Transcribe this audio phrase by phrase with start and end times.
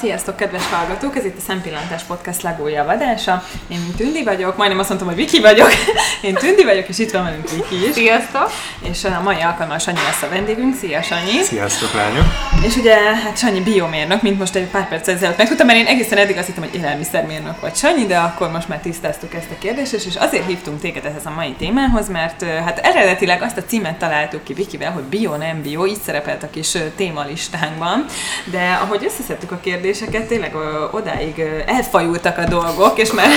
[0.00, 1.16] Sziasztok, kedves hallgatók!
[1.16, 3.44] Ez itt a Szempillantás Podcast legújabb adása.
[3.68, 5.68] Én Tündi vagyok, majdnem azt mondtam, hogy Viki vagyok.
[6.22, 7.94] Én Tündi vagyok, és itt van velünk Viki is.
[7.94, 8.50] Sziasztok!
[8.90, 10.74] És a mai alkalommal Sanyi lesz a vendégünk.
[10.74, 11.42] Szia, Sanyi!
[11.42, 12.24] Sziasztok, lányok!
[12.66, 16.18] És ugye, hát Sanyi biomérnök, mint most egy pár perc ezelőtt megtudtam, mert én egészen
[16.18, 19.92] eddig azt hittem, hogy élelmiszermérnök vagy Sanyi, de akkor most már tisztáztuk ezt a kérdést,
[19.92, 24.44] és azért hívtunk téged ehhez a mai témához, mert hát eredetileg azt a címet találtuk
[24.44, 28.04] ki Vikivel, hogy bio, nem bio, így szerepelt a kis témalistánkban,
[28.44, 29.60] de ahogy összeszedtük a
[29.90, 30.54] kérdéseket, tényleg
[30.90, 33.28] odáig elfajultak a dolgok, és már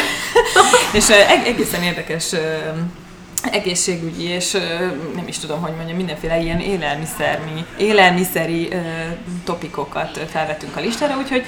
[0.99, 1.09] és
[1.45, 2.35] egészen érdekes
[3.51, 4.51] egészségügyi, és
[5.15, 8.69] nem is tudom, hogy mondjam, mindenféle ilyen élelmiszermi, élelmiszeri
[9.45, 11.45] topikokat ö, felvettünk a listára, úgyhogy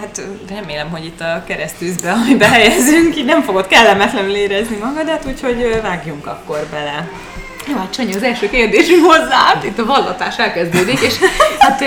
[0.00, 5.78] hát remélem, hogy itt a keresztűzbe, amiben helyezünk, így nem fogod kellemetlenül érezni magadat, úgyhogy
[5.82, 7.08] vágjunk akkor bele.
[7.68, 11.14] Jó, hát Sanyi, az első kérdésünk hozzá, itt a vallatás elkezdődik, és
[11.58, 11.82] hát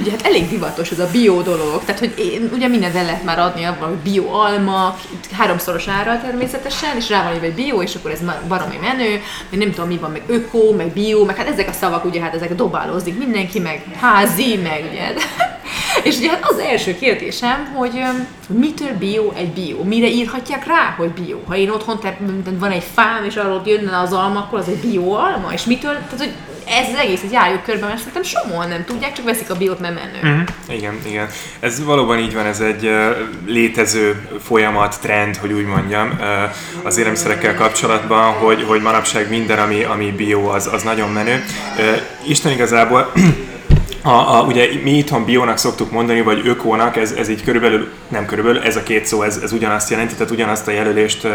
[0.00, 3.24] ugye hát elég divatos ez a bio dolog, tehát hogy én, ugye mindent el lehet
[3.24, 4.98] már adni abban, hogy bio alma,
[5.32, 9.20] háromszoros árral természetesen, és rá van hogy bio, és akkor ez baromi menő,
[9.50, 12.20] meg nem tudom mi van, meg öko, meg bio, meg hát ezek a szavak ugye
[12.20, 15.12] hát ezek dobálózik mindenki, meg házi, meg ugye.
[16.02, 18.02] És ugye hát az első kérdésem, hogy
[18.48, 19.82] mitől bio egy bio?
[19.82, 21.38] Mire írhatják rá, hogy bio?
[21.46, 22.18] Ha én otthon te,
[22.58, 25.52] van egy fám, és arról jönne az alma, akkor az egy bio alma?
[25.52, 25.92] És mitől?
[25.92, 26.32] Tehát, hogy
[26.66, 29.94] ez az egészet járjuk körbe, mert szerintem sokan nem tudják, csak veszik a biót, mert
[29.94, 30.34] menő.
[30.34, 30.76] Uh-huh.
[30.76, 31.28] Igen, igen.
[31.60, 36.26] Ez valóban így van, ez egy uh, létező folyamat, trend, hogy úgy mondjam, uh,
[36.82, 41.44] az élelmiszerekkel kapcsolatban, hogy, hogy manapság minden, ami, ami bio, az, az nagyon menő.
[41.78, 43.12] Uh, Isten igazából
[44.02, 48.26] A, a, ugye mi itthon biónak szoktuk mondani, vagy ökónak, ez, ez így körülbelül, nem
[48.26, 51.26] körülbelül, ez a két szó, ez, ez ugyanazt jelenti, tehát ugyanazt a jelölést,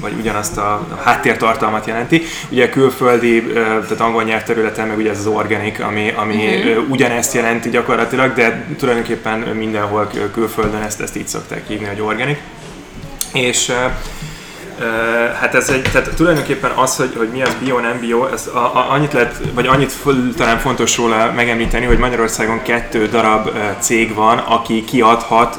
[0.00, 2.22] vagy ugyanazt a háttértartalmat jelenti.
[2.50, 6.90] Ugye külföldi, tehát angol nyelvterületen meg ugye ez az organic, ami, ami uh-huh.
[6.90, 12.38] ugyanezt jelenti gyakorlatilag, de tulajdonképpen mindenhol külföldön ezt, ezt így szokták hívni, hogy organic.
[13.32, 13.72] És
[15.40, 18.58] hát ez egy, tehát tulajdonképpen az, hogy, hogy mi az bio, nem bio, ez a,
[18.58, 19.92] a, annyit lehet, vagy annyit
[20.36, 25.58] talán fontos róla megemlíteni, hogy Magyarországon kettő darab cég van, aki kiadhat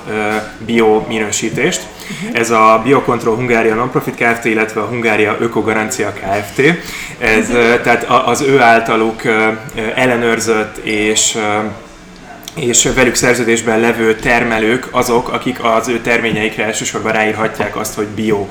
[0.66, 1.82] bio minősítést.
[2.22, 2.40] Uh-huh.
[2.40, 6.62] Ez a Biocontrol Hungária Nonprofit Kft., illetve a Hungária Ökogarancia Kft.
[7.18, 7.48] Ez,
[7.84, 9.22] tehát az ő általuk
[9.96, 11.38] ellenőrzött és
[12.56, 18.48] és velük szerződésben levő termelők azok, akik az ő terményeikre elsősorban ráírhatják azt, hogy bio.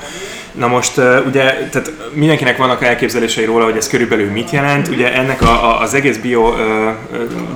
[0.54, 4.88] Na most ugye, tehát mindenkinek vannak elképzelései róla, hogy ez körülbelül mit jelent.
[4.88, 6.90] Ugye ennek a, a, az egész bio ö,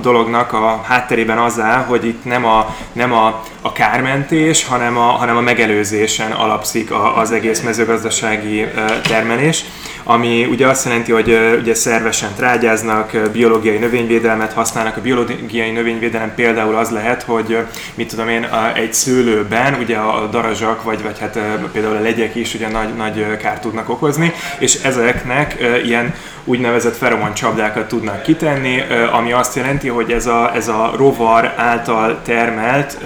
[0.01, 5.01] dolognak a hátterében az áll, hogy itt nem a, nem a, a kármentés, hanem a,
[5.01, 8.67] hanem a megelőzésen alapszik a, az egész mezőgazdasági ö,
[9.01, 9.65] termelés
[10.09, 14.97] ami ugye azt jelenti, hogy ugye szervesen trágyáznak, biológiai növényvédelmet használnak.
[14.97, 17.57] A biológiai növényvédelem például az lehet, hogy
[17.95, 21.39] mit tudom én, egy szőlőben ugye a darazsak, vagy, vagy hát
[21.71, 26.13] például a legyek is ugye nagy, nagy kárt tudnak okozni, és ezeknek ilyen
[26.49, 32.21] úgynevezett feromon csapdákat tudnak kitenni, ami azt jelenti, hogy ez a, ez a rovar által
[32.23, 32.97] termelt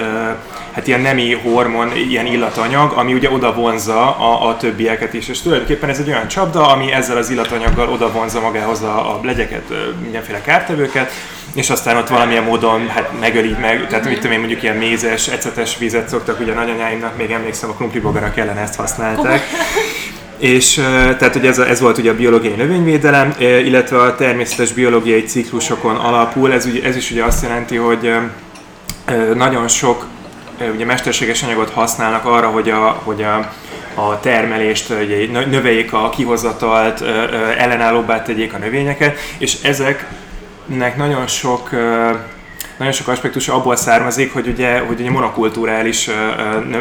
[0.74, 5.28] hát ilyen nemi hormon, ilyen illatanyag, ami ugye oda vonza a, a többieket is.
[5.28, 9.20] És tulajdonképpen ez egy olyan csapda, ami ezzel az illatanyaggal oda vonza magához a, a
[9.24, 9.64] legyeket,
[10.02, 11.12] mindenféle kártevőket,
[11.54, 15.28] és aztán ott valamilyen módon hát megöli meg, tehát mit tudom én mondjuk ilyen mézes,
[15.28, 19.42] ecetes vizet szoktak, ugye nagyanyáimnak még emlékszem a krumplibogarak ellen ezt használták.
[20.44, 20.74] És
[21.18, 26.54] tehát ugye ez, ez volt ugye a biológiai növényvédelem, illetve a természetes biológiai ciklusokon alapul.
[26.54, 28.14] Ez, ez is ugye azt jelenti, hogy
[29.36, 30.06] nagyon sok
[30.74, 33.52] ugye mesterséges anyagot használnak arra, hogy a, hogy a,
[34.02, 37.02] a termelést ugye, növeljék a kihozatalt,
[37.58, 41.70] ellenállóbbá tegyék a növényeket, és ezeknek nagyon sok
[42.78, 46.10] nagyon sok aspektus abból származik, hogy ugye, hogy ugye monokulturális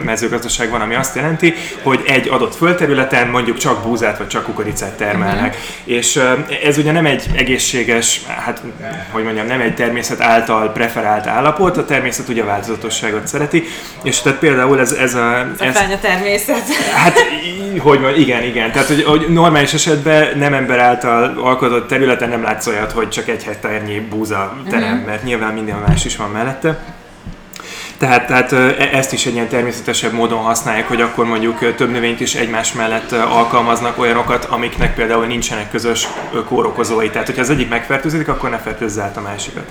[0.05, 4.97] mezőgazdaság van, ami azt jelenti, hogy egy adott földterületen mondjuk csak búzát vagy csak kukoricát
[4.97, 5.55] termelnek.
[5.55, 5.97] Uh-huh.
[5.97, 6.21] És
[6.65, 8.63] ez ugye nem egy egészséges, hát
[9.11, 13.65] hogy mondjam, nem egy természet által preferált állapot, a természet ugye a változatosságot szereti,
[14.03, 15.47] és tehát például ez, ez a...
[15.59, 16.75] Ez, a természet.
[16.95, 17.19] Hát,
[17.79, 18.73] hogy mondjam, igen, igen.
[18.73, 23.29] Tehát, hogy, hogy normális esetben nem ember által alkotott területen nem látsz olyat, hogy csak
[23.29, 25.06] egy hektárnyi búza terem, uh-huh.
[25.06, 26.79] mert nyilván minden más is van mellette.
[27.99, 32.20] Tehát, tehát e, ezt is egy ilyen természetesebb módon használják, hogy akkor mondjuk több növényt
[32.20, 36.08] is egymás mellett alkalmaznak olyanokat, amiknek például nincsenek közös
[36.49, 37.11] kórokozói.
[37.11, 39.70] Tehát, hogyha az egyik megfertőződik, akkor ne fertőzze át a másikat.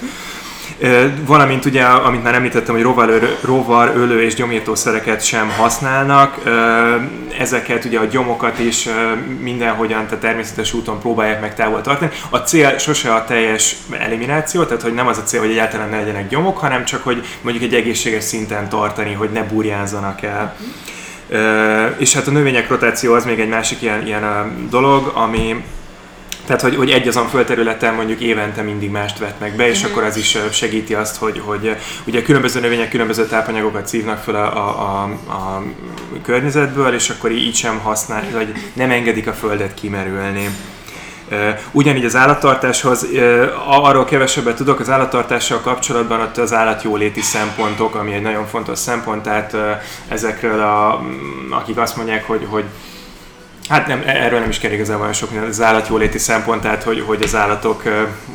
[1.26, 6.38] Valamint ugye, amit már említettem, hogy rovar, rovar ölő és gyomírtószereket sem használnak.
[7.40, 8.88] Ezeket ugye a gyomokat is
[9.40, 12.12] mindenhogyan, tehát természetes úton próbálják meg távol tartani.
[12.30, 15.98] A cél sose a teljes elimináció, tehát hogy nem az a cél, hogy egyáltalán ne
[15.98, 20.56] legyenek gyomok, hanem csak, hogy mondjuk egy egészséges szinten tartani, hogy ne burjánzanak el.
[21.98, 25.64] És hát a növények rotáció az még egy másik ilyen, ilyen dolog, ami
[26.46, 29.92] tehát, hogy, hogy egy azon földterületen mondjuk évente mindig mást vetnek be, és mm-hmm.
[29.92, 34.58] akkor az is segíti azt, hogy, hogy ugye különböző növények különböző tápanyagokat szívnak fel a,
[34.58, 35.64] a, a, a
[36.24, 40.50] környezetből, és akkor így sem használ, vagy nem engedik a földet kimerülni.
[41.72, 43.08] Ugyanígy az állattartáshoz,
[43.66, 49.24] arról kevesebbet tudok, az állattartással kapcsolatban ott az állatjóléti szempontok, ami egy nagyon fontos szempont,
[49.24, 49.56] tehát
[50.08, 51.04] ezekről, a,
[51.50, 52.64] akik azt mondják, hogy, hogy
[53.70, 56.84] Hát nem, e- erről nem is kell igazából olyan sok minden, az állatjóléti szempont, tehát
[56.84, 57.84] hogy, hogy az állatok,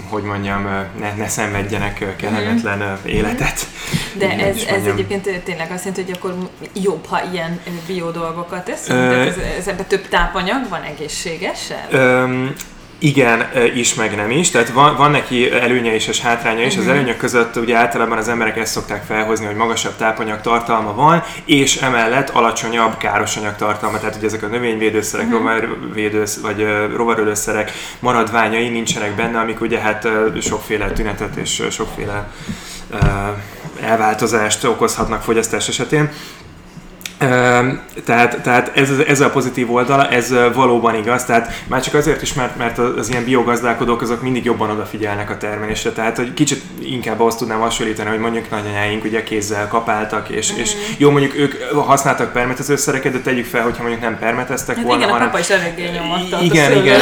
[0.08, 0.62] hogy mondjam,
[0.99, 3.08] ne, ne szenvedjenek kellemetlen mm.
[3.08, 3.67] életet.
[4.12, 6.34] De ez, ez egyébként tényleg azt jelenti, hogy akkor
[6.82, 8.99] jobb, ha ilyen bio dolgokat teszünk?
[8.99, 11.87] Ö, ez, ez ebben több tápanyag van egészségesen?
[12.98, 13.44] Igen,
[13.75, 14.50] is, meg nem is.
[14.50, 16.76] Tehát van, van neki előnye is és hátránya is.
[16.76, 16.93] Az mhm.
[16.93, 21.76] előnyök között ugye általában az emberek ezt szokták felhozni, hogy magasabb tápanyag tartalma van, és
[21.76, 23.98] emellett alacsonyabb károsanyag tartalma.
[23.98, 25.40] Tehát ugye ezek a növényvédőszerek, uh-huh.
[25.40, 30.08] rovarvédősz, vagy rovarölőszerek maradványai nincsenek benne, amik ugye hát
[30.40, 32.28] sokféle tünetet és sokféle
[33.81, 36.10] elváltozást okozhatnak fogyasztás esetén.
[38.05, 42.35] Tehát, tehát ez, ez a pozitív oldala, ez valóban igaz, tehát már csak azért is,
[42.35, 47.21] mert, mert az ilyen biogazdálkodók azok mindig jobban odafigyelnek a termelésre, tehát hogy kicsit inkább
[47.21, 50.57] azt tudnám hasonlítani, hogy mondjuk nagyanyáink ugye kézzel kapáltak, és, mm.
[50.57, 54.99] és jó mondjuk ők használtak permetezőszereket, de tegyük fel, hogyha mondjuk nem permeteztek hát volna,
[54.99, 55.27] igen, hanem...
[55.27, 56.39] a papa is eléggé nyomatta.
[56.41, 57.01] Igen, igen,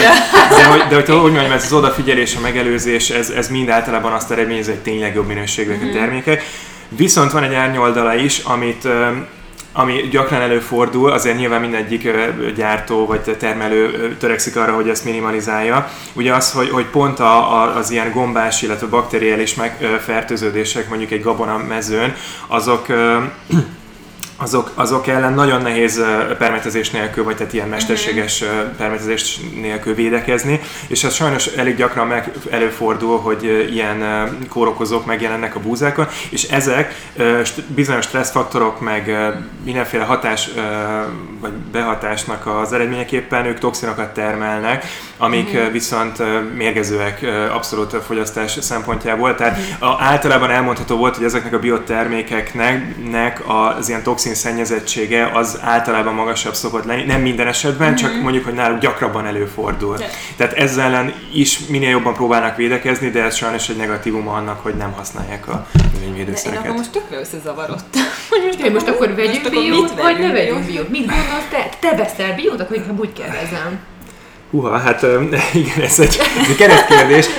[0.49, 4.13] de hogy, de hogy, hogy mondjam, ez az odafigyelés, a megelőzés, ez, ez mind általában
[4.13, 5.89] azt eredményez, hogy tényleg jobb minőségűek mm.
[5.89, 6.43] a termékek.
[6.89, 8.89] Viszont van egy árnyoldala is, amit
[9.77, 12.09] ami gyakran előfordul, azért nyilván mindegyik
[12.57, 15.89] gyártó vagy termelő törekszik arra, hogy ezt minimalizálja.
[16.13, 21.23] Ugye az, hogy, hogy pont a, a, az ilyen gombás, illetve bakteriális megfertőződések mondjuk egy
[21.23, 22.15] gabona mezőn,
[22.47, 22.87] azok
[24.37, 26.05] azok, azok ellen nagyon nehéz
[26.39, 28.45] permetezés nélkül, vagy tehát ilyen mesterséges
[28.77, 35.61] permetezés nélkül védekezni, és ez sajnos elég gyakran meg előfordul, hogy ilyen kórokozók megjelennek a
[35.61, 36.95] búzákon, és ezek
[37.67, 39.17] bizonyos stresszfaktorok, meg
[39.65, 40.49] mindenféle hatás
[41.41, 44.85] vagy behatásnak az eredményeképpen ők toxinokat termelnek,
[45.17, 45.73] amik uh-huh.
[45.73, 46.23] viszont
[46.57, 49.35] mérgezőek abszolút fogyasztás szempontjából.
[49.35, 50.03] Tehát uh-huh.
[50.03, 53.43] általában elmondható volt, hogy ezeknek a biotermékeknek
[53.77, 57.97] az ilyen toxin szennyezettsége az általában magasabb szokott lenni, nem minden esetben, mm-hmm.
[57.97, 59.99] csak mondjuk, hogy náluk gyakrabban előfordul.
[59.99, 60.11] Yeah.
[60.37, 64.75] Tehát ezzel ellen is minél jobban próbálnak védekezni, de ez sajnos egy negatívum annak, hogy
[64.75, 66.65] nem használják a növényvédőszereket.
[66.65, 68.03] Én akkor most tökre összezavarodtam.
[68.45, 70.89] most, okay, most akkor vegyünk biót, vagy ne vegyünk biót?
[70.89, 71.69] Mit gondolsz te?
[71.81, 73.79] Te veszel biót, akkor inkább úgy kérdezem.
[74.55, 75.03] Húha, hát
[75.63, 77.27] igen, ez egy, ez egy keretkérdés.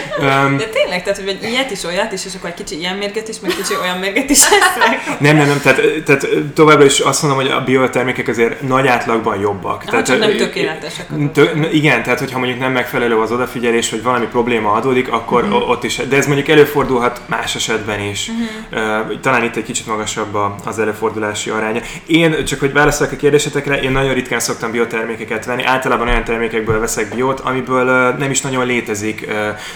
[0.58, 3.40] De tényleg, tehát hogy ilyet is, olyat is, és akkor egy kicsi ilyen mérget is,
[3.40, 5.04] meg kicsi olyan mérget is esznek.
[5.26, 9.40] Nem, nem, nem, tehát, tehát továbbra is azt mondom, hogy a biotermékek azért nagy átlagban
[9.40, 9.82] jobbak.
[9.86, 11.08] Ah, tehát, csak nem tökéletesek.
[11.34, 15.70] Tö, igen, tehát hogyha mondjuk nem megfelelő az odafigyelés, vagy valami probléma adódik, akkor uh-huh.
[15.70, 18.30] ott is, de ez mondjuk előfordulhat más esetben is.
[18.72, 19.20] Uh-huh.
[19.20, 21.82] Talán itt egy kicsit magasabb az előfordulási aránya.
[22.06, 26.80] Én, csak hogy válaszolok a kérdésetekre, én nagyon ritkán szoktam biotermékeket venni, általában olyan termékekből
[26.80, 29.28] veszek veszek biót, amiből nem is nagyon létezik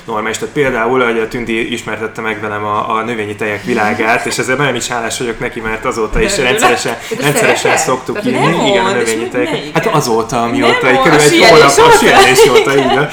[0.05, 0.37] normális.
[0.37, 4.55] Tehát például, hogy a Tündi ismertette meg velem a, a növényi tejek világát, és ezzel
[4.55, 8.67] nagyon is hálás vagyok neki, mert azóta is rendszeresen, rendszeresen szoktuk írni.
[8.69, 9.49] Igen, a növényi tejek.
[9.73, 13.09] Hát azóta, amióta, körülbelül egy hónap a sielés óta, igen.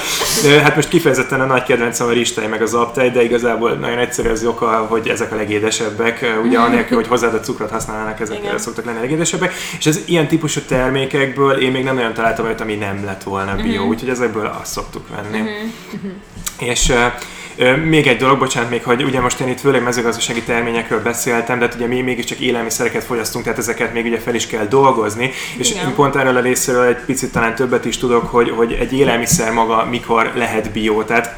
[0.63, 4.29] Hát most kifejezetten a nagy kedvencem a ristej meg az aptej, de igazából nagyon egyszerű
[4.29, 8.57] az oka, hogy ezek a legédesebbek, ugye anélkül, hogy hozzáadott cukrot használnának, ezek igen.
[8.57, 9.53] szoktak lenni a legédesebbek.
[9.79, 13.55] És ez ilyen típusú termékekből én még nem nagyon találtam olyat, ami nem lett volna
[13.55, 13.89] bio, mm-hmm.
[13.89, 15.39] úgyhogy úgyhogy ezekből azt szoktuk venni.
[15.39, 16.11] Uh-huh.
[16.59, 16.93] És
[17.85, 21.65] még egy dolog, bocsánat, még, hogy ugye most én itt főleg mezőgazdasági terményekről beszéltem, de
[21.65, 25.71] hát ugye mi mégiscsak élelmiszereket fogyasztunk, tehát ezeket még ugye fel is kell dolgozni, és
[25.71, 25.87] Igen.
[25.87, 29.51] én pont erről a részéről egy picit talán többet is tudok, hogy, hogy egy élelmiszer
[29.51, 31.03] maga mikor lehet bio.
[31.03, 31.35] Tehát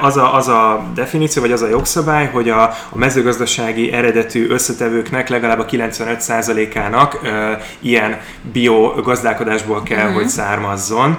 [0.00, 5.28] az a, az a definíció, vagy az a jogszabály, hogy a, a mezőgazdasági eredetű összetevőknek
[5.28, 8.20] legalább a 95%-ának e, ilyen
[8.52, 10.14] bio gazdálkodásból kell, uh-huh.
[10.14, 11.18] hogy származzon.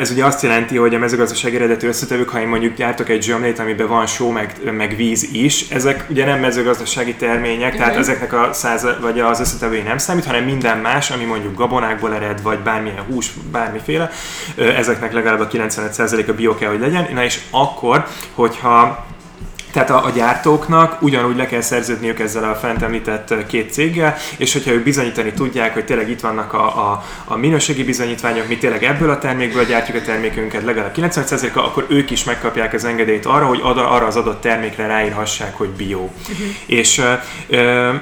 [0.00, 3.45] Ez ugye azt jelenti, hogy a mezőgazdasági eredetű összetevők, ha én mondjuk gyártok egy zsömlét,
[3.58, 7.78] amiben van só meg, meg víz is, ezek ugye nem mezőgazdasági termények, uh-huh.
[7.78, 12.14] tehát ezeknek a száz, vagy az összetevői nem számít, hanem minden más, ami mondjuk gabonákból
[12.14, 14.10] ered, vagy bármilyen hús, bármiféle,
[14.56, 17.08] ezeknek legalább a 95%-a bio kell, hogy legyen.
[17.12, 19.06] Na és akkor, hogyha
[19.76, 24.52] Tehát a, a gyártóknak ugyanúgy le kell szerződniük ezzel a fent említett két céggel, és
[24.52, 28.84] hogyha ők bizonyítani tudják, hogy tényleg itt vannak a, a, a minőségi bizonyítványok, mi tényleg
[28.84, 33.46] ebből a termékből gyártjuk a termékünket legalább 90%-a, akkor ők is megkapják az engedélyt arra,
[33.46, 35.98] hogy arra az adott termékre ráírhassák, hogy bio.
[35.98, 36.46] Uh-huh.
[36.66, 37.02] És
[37.48, 37.94] ö,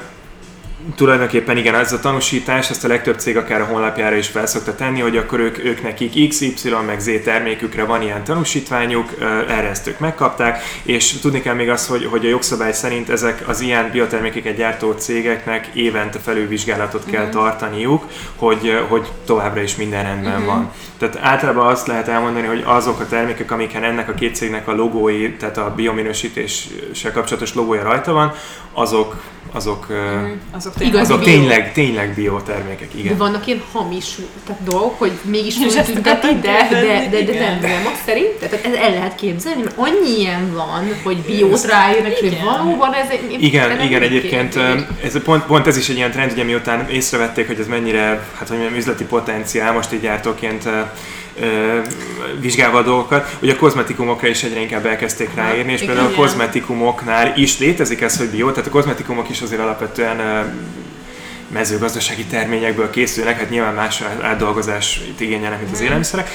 [0.96, 5.00] tulajdonképpen igen, ez a tanúsítás, ezt a legtöbb cég akár a honlapjára is felszokta tenni,
[5.00, 6.54] hogy akkor ők, ők nekik X, Y,
[6.86, 9.14] meg Z termékükre van ilyen tanúsítványuk,
[9.48, 13.48] erre ezt ők megkapták, és tudni kell még azt, hogy, hogy a jogszabály szerint ezek
[13.48, 17.40] az ilyen biotermékeket gyártó cégeknek évente felülvizsgálatot kell uh-huh.
[17.40, 18.04] tartaniuk,
[18.36, 20.46] hogy, hogy továbbra is minden rendben uh-huh.
[20.46, 20.70] van.
[20.98, 24.74] Tehát általában azt lehet elmondani, hogy azok a termékek, amiken ennek a két cégnek a
[24.74, 28.32] logói, tehát a biominősítéssel kapcsolatos logója rajta van,
[28.72, 29.16] azok
[29.54, 33.12] azok, mm, azok, tényleg, azok tényleg, tényleg biotermékek, igen.
[33.12, 34.14] De vannak ilyen hamis
[34.46, 38.66] tehát dolgok, hogy mégis föltünteti, de, de, de, de, de nem, nem azt szerint, tehát
[38.66, 43.42] ez el lehet képzelni, mert annyi ilyen van, hogy biót rájönnek, hogy valóban ez egy...
[43.42, 44.58] Igen, igen, egyébként
[45.04, 48.48] ez, pont, pont ez is egy ilyen trend, ugye miután észrevették, hogy ez mennyire, hát
[48.48, 50.68] hogy mondjam, üzleti potenciál, most így gyártóként
[52.40, 57.32] vizsgálva a dolgokat, hogy a kozmetikumokra is egyre inkább elkezdték ráírni, és például a kozmetikumoknál
[57.36, 60.18] is létezik ez, hogy bio, tehát a kozmetikumok is azért alapvetően
[61.48, 65.86] mezőgazdasági terményekből készülnek, hát nyilván más átdolgozást igényelnek, mint az mhm.
[65.86, 66.30] élelmiszerek,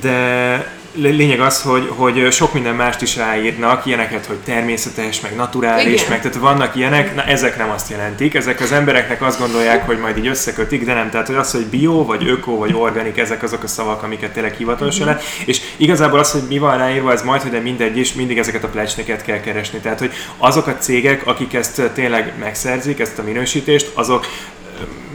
[0.00, 5.92] de lényeg az, hogy, hogy sok minden mást is ráírnak, ilyeneket, hogy természetes, meg naturális,
[5.92, 6.04] Igen.
[6.08, 9.98] meg tehát vannak ilyenek, na ezek nem azt jelentik, ezek az embereknek azt gondolják, hogy
[9.98, 13.42] majd így összekötik, de nem, tehát hogy az, hogy bio, vagy öko, vagy organik, ezek
[13.42, 15.22] azok a szavak, amiket tényleg hivatalosan uh-huh.
[15.44, 18.64] és igazából az, hogy mi van ráírva, ez majd, hogy de mindegy is, mindig ezeket
[18.64, 23.22] a plecsneket kell keresni, tehát hogy azok a cégek, akik ezt tényleg megszerzik, ezt a
[23.22, 24.26] minősítést, azok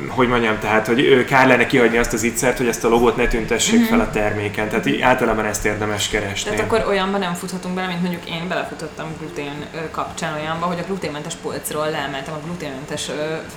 [0.08, 3.28] hogy mondjam, tehát, hogy kár lenne kihagyni azt az ittszert, hogy ezt a logót ne
[3.28, 3.90] tüntessék uh-huh.
[3.90, 4.70] fel a terméken.
[4.70, 6.50] Tehát így általában ezt érdemes keresni.
[6.50, 10.86] Tehát akkor olyanban nem futhatunk bele, mint mondjuk én belefutottam glutén kapcsán olyanba, hogy a
[10.86, 13.10] gluténmentes polcról leemeltem a gluténmentes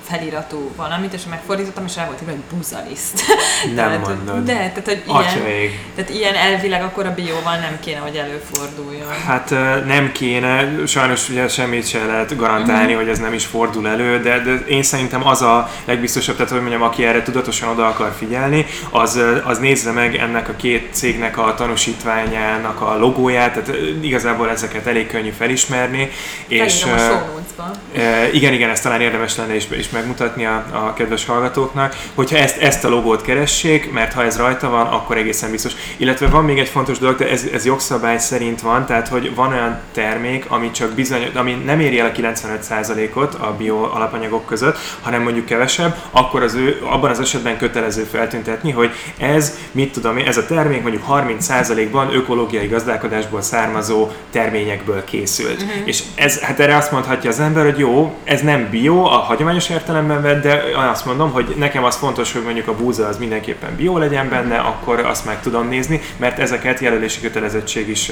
[0.06, 3.22] feliratú valamit, és megfordítottam, és rá volt írva, hogy buzaliszt.
[3.64, 4.44] Nem tehát, mondod.
[4.44, 9.08] De, tehát, hogy ilyen, tehát ilyen elvileg akkor a bióval nem kéne, hogy előforduljon.
[9.26, 9.50] Hát
[9.86, 13.00] nem kéne, sajnos ugye semmit sem lehet garantálni, uh-huh.
[13.00, 16.60] hogy ez nem is fordul elő, de, de én szerintem az a legbiztosabb tehát hogy
[16.60, 21.38] mondjam, aki erre tudatosan oda akar figyelni, az, az nézze meg ennek a két cégnek
[21.38, 26.10] a tanúsítványának a logóját, tehát igazából ezeket elég könnyű felismerni.
[26.46, 26.84] És,
[27.94, 32.36] e, igen, igen, ezt talán érdemes lenne is, is megmutatni a, a kedves hallgatóknak, hogyha
[32.36, 35.72] ezt, ezt a logót keressék, mert ha ez rajta van, akkor egészen biztos.
[35.96, 39.52] Illetve van még egy fontos dolog, de ez, ez jogszabály szerint van, tehát hogy van
[39.52, 44.78] olyan termék, ami csak bizony, ami nem éri el a 95%-ot a bio alapanyagok között,
[45.02, 50.16] hanem mondjuk kevesebb, akkor az ő, abban az esetben kötelező feltüntetni, hogy ez, mit tudom
[50.16, 55.62] én, ez a termék mondjuk 30%-ban ökológiai gazdálkodásból származó terményekből készült.
[55.62, 55.82] Uh-huh.
[55.84, 59.68] És ez, hát erre azt mondhatja az ember, hogy jó, ez nem bio a hagyományos
[59.70, 63.76] értelemben vett, de azt mondom, hogy nekem az fontos, hogy mondjuk a búza az mindenképpen
[63.76, 68.10] bio legyen benne, akkor azt meg tudom nézni, mert ezeket jelölési kötelezettség is,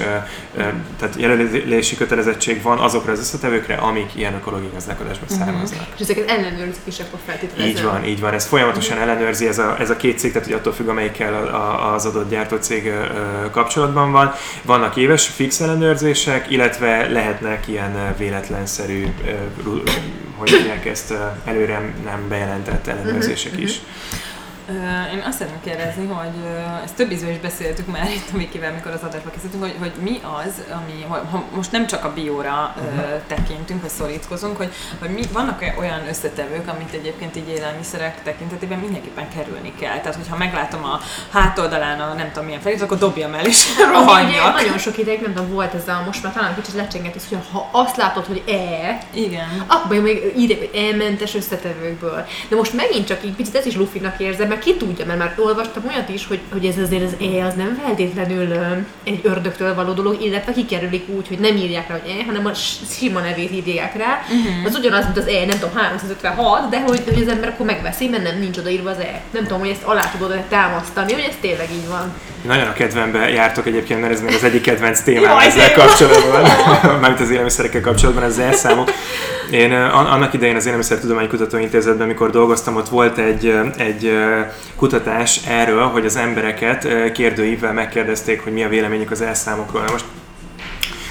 [0.98, 5.46] tehát jelölési kötelezettség van azokra az összetevőkre, amik ilyen ökológiai gazdálkodásból uh-huh.
[5.46, 5.86] származnak.
[5.94, 7.65] És ezeket ellenőrzik is akkor feltétlenül.
[7.66, 10.56] Így van, így van, ez folyamatosan ellenőrzi ez a, ez a két cég, tehát hogy
[10.56, 11.34] attól függ, amelyikkel
[11.94, 12.92] az adott gyártócég
[13.50, 14.32] kapcsolatban van.
[14.62, 19.06] Vannak éves fix ellenőrzések, illetve lehetnek ilyen véletlenszerű,
[20.36, 23.80] hogy mondják ezt, előre nem bejelentett ellenőrzések uh-huh, is.
[25.12, 26.34] Én azt szeretném kérdezni, hogy
[26.84, 29.92] ezt több ízben is beszéltük már itt a Mikivel, mikor az adásba készültünk, hogy, hogy
[30.02, 33.20] mi az, ami, ha most nem csak a bióra uh-huh.
[33.26, 39.28] tekintünk, vagy szorítkozunk, hogy, hogy mi, vannak olyan összetevők, amit egyébként így élelmiszerek tekintetében mindenképpen
[39.28, 39.98] kerülni kell.
[39.98, 44.54] Tehát, hogyha meglátom a hátoldalán a nem tudom milyen felét, akkor dobjam el és rohanjak.
[44.54, 47.68] Nagyon sok ideig, nem tudom, volt ez a, most már talán kicsit lecsengetés, hogy ha
[47.72, 49.64] azt látod, hogy E, Igen.
[49.66, 52.26] akkor még írják, hogy E-mentes összetevőkből.
[52.48, 55.34] De most megint csak így picit ez is lufinak érzem, mert ki tudja, mert már
[55.36, 58.48] olvastam olyat is, hogy, hogy ez azért az E az nem feltétlenül
[59.04, 62.54] egy ördögtől való dolog, illetve kikerülik úgy, hogy nem írják rá, hogy E, hanem a
[62.90, 64.20] sima nevét írják rá.
[64.22, 64.66] Uh-huh.
[64.66, 68.08] Az ugyanaz, mint az E, nem tudom, 356, de hogy, hogy az ember akkor megveszi,
[68.08, 69.20] mert nem nincs odaírva az E.
[69.30, 72.12] Nem tudom, hogy ezt alá tudod támasztani, hogy ez tényleg így van.
[72.46, 76.42] Nagyon a kedvembe jártok egyébként, mert ez még az egyik kedvenc témám ezzel kapcsolatban,
[77.00, 78.90] mármint az élelmiszerekkel kapcsolatban, az elszámok.
[79.50, 84.12] Én annak idején az Élelmiszertudományi Kutatóintézetben, amikor dolgoztam, ott volt egy, egy
[84.76, 89.84] kutatás erről, hogy az embereket kérdőívvel megkérdezték, hogy mi a véleményük az elszámokról.
[89.90, 90.04] Most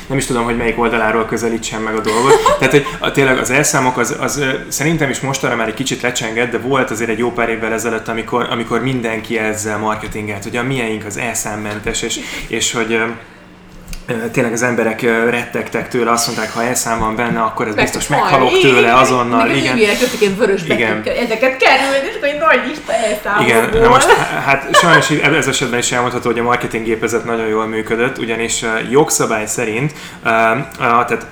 [0.08, 2.34] nem is tudom, hogy melyik oldaláról közelítsem meg a dolgot.
[2.60, 6.52] Tehát, hogy a, tényleg az elszámok az, az szerintem is mostanra már egy kicsit lecsengett,
[6.52, 10.64] de volt azért egy jó pár évvel ezelőtt, amikor, amikor mindenki ezzel marketingelt, hogy a
[10.64, 13.00] miénk az elszámmentes, és, és hogy
[14.32, 18.20] tényleg az emberek rettegtek tőle, azt mondták, ha elszám van benne, akkor ez biztos Faj,
[18.20, 19.46] meghalok tőle igen, azonnal.
[19.46, 21.04] meg Igen, Igen, ilyen vörös Igen.
[21.26, 23.48] ezeket kell ülni, és akkor egy nagy lista elszámolból.
[23.48, 24.08] Igen, na most
[24.46, 29.94] hát sajnos ez esetben is elmondható, hogy a marketinggépezet nagyon jól működött, ugyanis jogszabály szerint,
[30.78, 31.26] tehát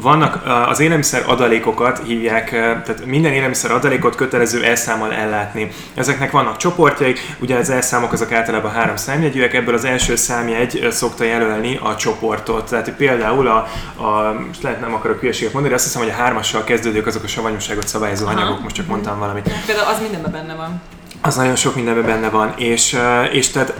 [0.00, 5.70] vannak az élelmiszer adalékokat hívják, tehát minden élelmiszer adalékot kötelező elszámmal ellátni.
[5.94, 11.24] Ezeknek vannak csoportjaik, ugye az elszámok azok általában három számjegyűek, ebből az első számjegy szokta
[11.24, 12.68] jelölni a csoportot.
[12.68, 13.68] Tehát például a,
[14.02, 17.24] a most lehet nem akarok hülyeséget mondani, de azt hiszem, hogy a hármassal kezdődők azok
[17.24, 18.40] a savanyúságot szabályozó Aha.
[18.40, 19.50] anyagok, most csak mondtam valamit.
[19.66, 20.80] Például az mindenben benne van.
[21.22, 22.98] Az nagyon sok mindenben benne van, és,
[23.32, 23.74] és tehát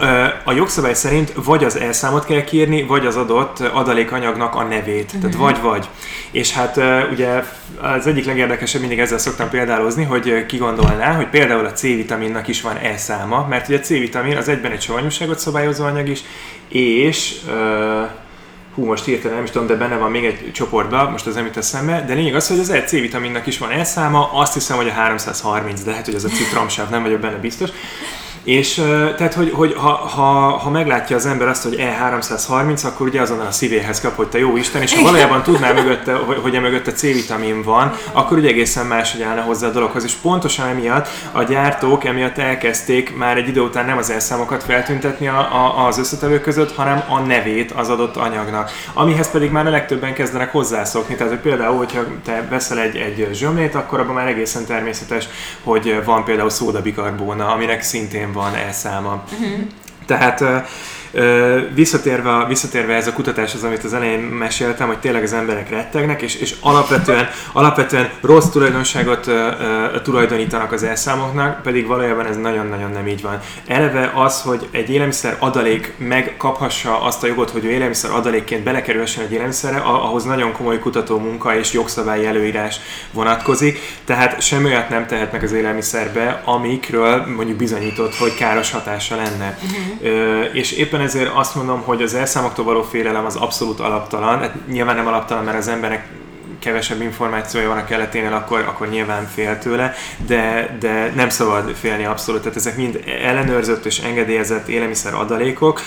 [0.44, 5.12] a jogszabály szerint vagy az elszámot kell kiírni, vagy az adott adalékanyagnak a nevét.
[5.20, 5.88] Tehát vagy-vagy.
[6.30, 6.80] És hát
[7.12, 7.44] ugye
[7.80, 12.60] az egyik legérdekesebb, mindig ezzel szoktam példálozni, hogy ki gondolná, hogy például a C-vitaminnak is
[12.60, 16.20] van elszáma, mert ugye a C-vitamin az egyben egy savanyúságot szabályozó anyag is,
[16.68, 17.40] és
[18.80, 21.44] hú, most hirtelen nem is tudom, de benne van még egy csoportban, most az nem
[21.44, 24.88] jut eszembe, de lényeg az, hogy az C vitaminnak is van elszáma, azt hiszem, hogy
[24.88, 27.70] a 330, de lehet, hogy az a citromsáv, nem vagyok benne biztos.
[28.44, 28.74] És
[29.16, 30.22] tehát, hogy, hogy ha, ha,
[30.58, 34.38] ha, meglátja az ember azt, hogy E330, akkor ugye azonnal a szívéhez kap, hogy te
[34.38, 38.48] jó Isten, és ha valójában tudná mögötte, hogy, hogy a mögötte C-vitamin van, akkor ugye
[38.48, 40.04] egészen máshogy állna hozzá a dologhoz.
[40.04, 45.28] És pontosan emiatt a gyártók emiatt elkezdték már egy idő után nem az elszámokat feltüntetni
[45.28, 48.70] a, a, az összetevők között, hanem a nevét az adott anyagnak.
[48.92, 51.14] Amihez pedig már a legtöbben kezdenek hozzászokni.
[51.14, 55.28] Tehát, hogy például, hogyha te veszel egy, egy zsömlét, akkor abban már egészen természetes,
[55.62, 59.22] hogy van például szódabikarbóna, aminek szintén van elszáma.
[59.32, 59.58] Uh-huh.
[60.06, 60.56] Tehát Ö,
[61.74, 66.34] visszatérve, visszatérve ez a kutatáshoz, amit az elején meséltem, hogy tényleg az emberek rettegnek, és,
[66.34, 73.06] és alapvetően, alapvetően rossz tulajdonságot ö, ö, tulajdonítanak az elszámoknak, pedig valójában ez nagyon-nagyon nem
[73.06, 73.40] így van.
[73.66, 79.24] Eleve az, hogy egy élelmiszer adalék megkaphassa azt a jogot, hogy ő élelmiszer adalékként belekerülhessen
[79.24, 82.80] egy élelmiszerre, ahhoz nagyon komoly kutató munka és jogszabályi előírás
[83.12, 89.58] vonatkozik, tehát semmi olyat nem tehetnek az élelmiszerbe, amikről mondjuk bizonyított, hogy káros hatása lenne.
[89.62, 90.12] Uh-huh.
[90.12, 94.38] Ö, és éppen éppen ezért azt mondom, hogy az elszámoktól való félelem az abszolút alaptalan.
[94.38, 96.08] Hát nyilván nem alaptalan, mert az emberek
[96.58, 99.94] kevesebb információja van a keleténél, akkor, akkor nyilván fél tőle,
[100.26, 102.40] de, de nem szabad félni abszolút.
[102.40, 105.80] Tehát ezek mind ellenőrzött és engedélyezett élelmiszer adalékok,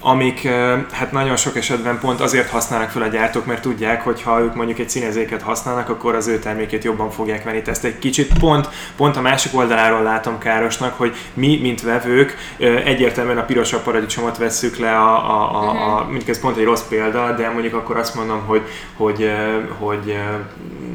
[0.00, 0.48] amik
[0.92, 4.54] hát nagyon sok esetben pont azért használnak fel a gyártók, mert tudják, hogy ha ők
[4.54, 7.62] mondjuk egy színezéket használnak, akkor az ő termékét jobban fogják venni.
[7.66, 12.36] Ezt egy kicsit pont, pont a másik oldaláról látom károsnak, hogy mi, mint vevők,
[12.84, 16.08] egyértelműen a pirosabb paradicsomot vesszük le, a, a, a, a mhm.
[16.08, 18.62] mondjuk ez pont egy rossz példa, de mondjuk akkor azt mondom, hogy,
[18.96, 19.32] hogy,
[19.78, 20.18] hogy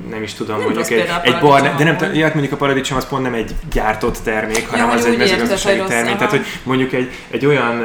[0.10, 3.08] nem is tudom, nem mondjuk egy, egy bar, de nem, ja, mondjuk a paradicsom az
[3.08, 6.16] pont nem egy gyártott termék, hanem ja, az egy mezőgazdasági termék.
[6.16, 7.84] Tehát, hogy mondjuk egy, egy olyan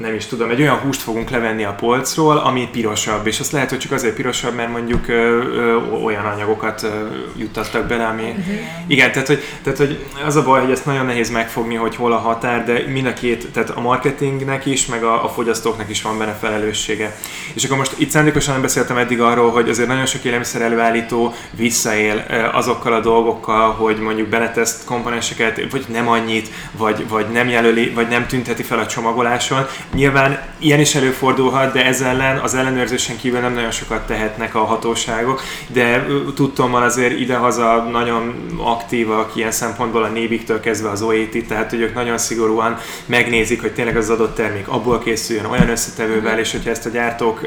[0.00, 3.70] nem is tudom, egy olyan húst fogunk levenni a polcról, ami pirosabb, és azt lehet,
[3.70, 6.88] hogy csak azért pirosabb, mert mondjuk ö, ö, olyan anyagokat ö,
[7.36, 8.22] juttattak bele, ami...
[8.22, 8.54] Uh-huh.
[8.86, 12.12] Igen, tehát hogy, tehát hogy az a baj, hogy ezt nagyon nehéz megfogni, hogy hol
[12.12, 16.02] a határ, de mind a két, tehát a marketingnek is, meg a, a fogyasztóknak is
[16.02, 17.16] van benne felelőssége.
[17.54, 21.34] És akkor most itt szándékosan nem beszéltem eddig arról, hogy azért nagyon sok élelmiszer előállító
[21.50, 27.90] visszaél azokkal a dolgokkal, hogy mondjuk beletesz komponenseket, vagy nem annyit, vagy, vagy nem jelöli,
[27.90, 29.66] vagy nem tünteti fel a csomag csomagoláson.
[29.94, 34.64] Nyilván ilyen is előfordulhat, de ez ellen az ellenőrzésen kívül nem nagyon sokat tehetnek a
[34.64, 41.70] hatóságok, de tudtommal azért idehaza nagyon aktívak ilyen szempontból a nébiktől kezdve az OET, tehát
[41.70, 46.52] hogy ők nagyon szigorúan megnézik, hogy tényleg az adott termék abból készüljön olyan összetevővel, és
[46.52, 47.40] hogyha ezt a gyártók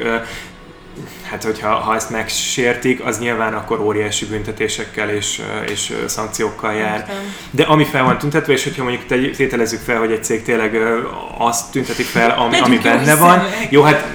[1.22, 7.12] hát hogyha ha ezt megsértik, az nyilván akkor óriási büntetésekkel és, és szankciókkal jár.
[7.50, 10.78] De ami fel van tüntetve, és hogyha mondjuk tételezzük fel, hogy egy cég tényleg
[11.38, 14.06] azt tünteti fel, ami, ami benne van, jó, hát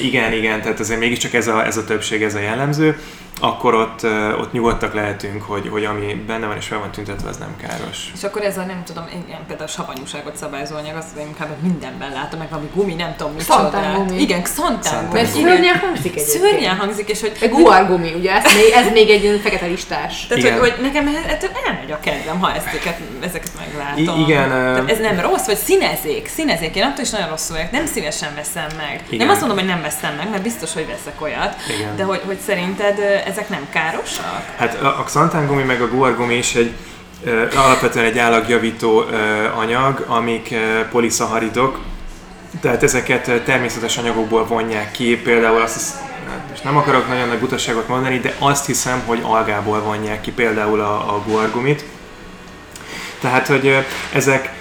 [0.00, 2.98] igen, igen, tehát azért mégiscsak ez a, ez a többség, ez a jellemző,
[3.40, 4.04] akkor ott,
[4.38, 8.10] ott nyugodtak lehetünk, hogy, hogy ami benne van és fel van tüntetve, az nem káros.
[8.14, 12.38] És akkor ez a nem tudom, ilyen például savanyúságot szabályozó anyag, azt inkább mindenben látom,
[12.38, 13.92] meg valami gumi, nem tudom micsoda.
[13.94, 14.20] gumi.
[14.20, 15.12] Igen, szantán gumi.
[15.20, 16.22] Mert szörnyen hangzik egy.
[16.22, 17.32] Szörnyen hangzik, és hogy...
[17.64, 18.32] Meg gumi, ugye?
[18.32, 20.26] Ez még, ez még egy fekete listás.
[20.26, 20.58] Tehát, igen.
[20.58, 24.20] hogy, hogy nekem ettől elmegy a kedvem, ha ezeket, ezeket meglátom.
[24.20, 24.48] I- igen.
[24.48, 26.28] Tehát ez nem rossz, vagy színezék.
[26.28, 27.70] Színezék, én attól is nagyon rosszul vagyok.
[27.70, 29.02] Nem szívesen veszem meg.
[29.08, 29.18] Igen.
[29.18, 31.56] Nem azt mondom, hogy nem veszem meg, mert biztos, hogy veszek olyat.
[31.78, 31.96] Igen.
[31.96, 32.98] De hogy, hogy szerinted
[33.28, 34.42] ezek nem károsak?
[34.56, 36.72] Hát a, xantángumi meg a guargumi is egy
[37.56, 39.04] alapvetően egy állagjavító
[39.56, 40.54] anyag, amik
[40.90, 41.78] poliszaharidok,
[42.60, 45.96] tehát ezeket természetes anyagokból vonják ki, például azt
[46.54, 50.80] és nem akarok nagyon nagy butaságot mondani, de azt hiszem, hogy algából vonják ki például
[50.80, 51.84] a, a guargumit.
[53.20, 54.52] Tehát, hogy ezek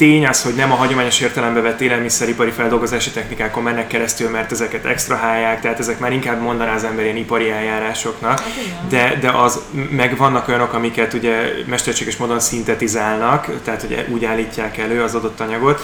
[0.00, 4.84] tény az, hogy nem a hagyományos értelembe vett élelmiszeripari feldolgozási technikákon mennek keresztül, mert ezeket
[4.84, 9.60] extrahálják, tehát ezek már inkább mondaná az ember ilyen ipari eljárásoknak, Hát de, de az,
[9.90, 15.40] meg vannak olyanok, amiket ugye mesterséges módon szintetizálnak, tehát ugye úgy állítják elő az adott
[15.40, 15.82] anyagot.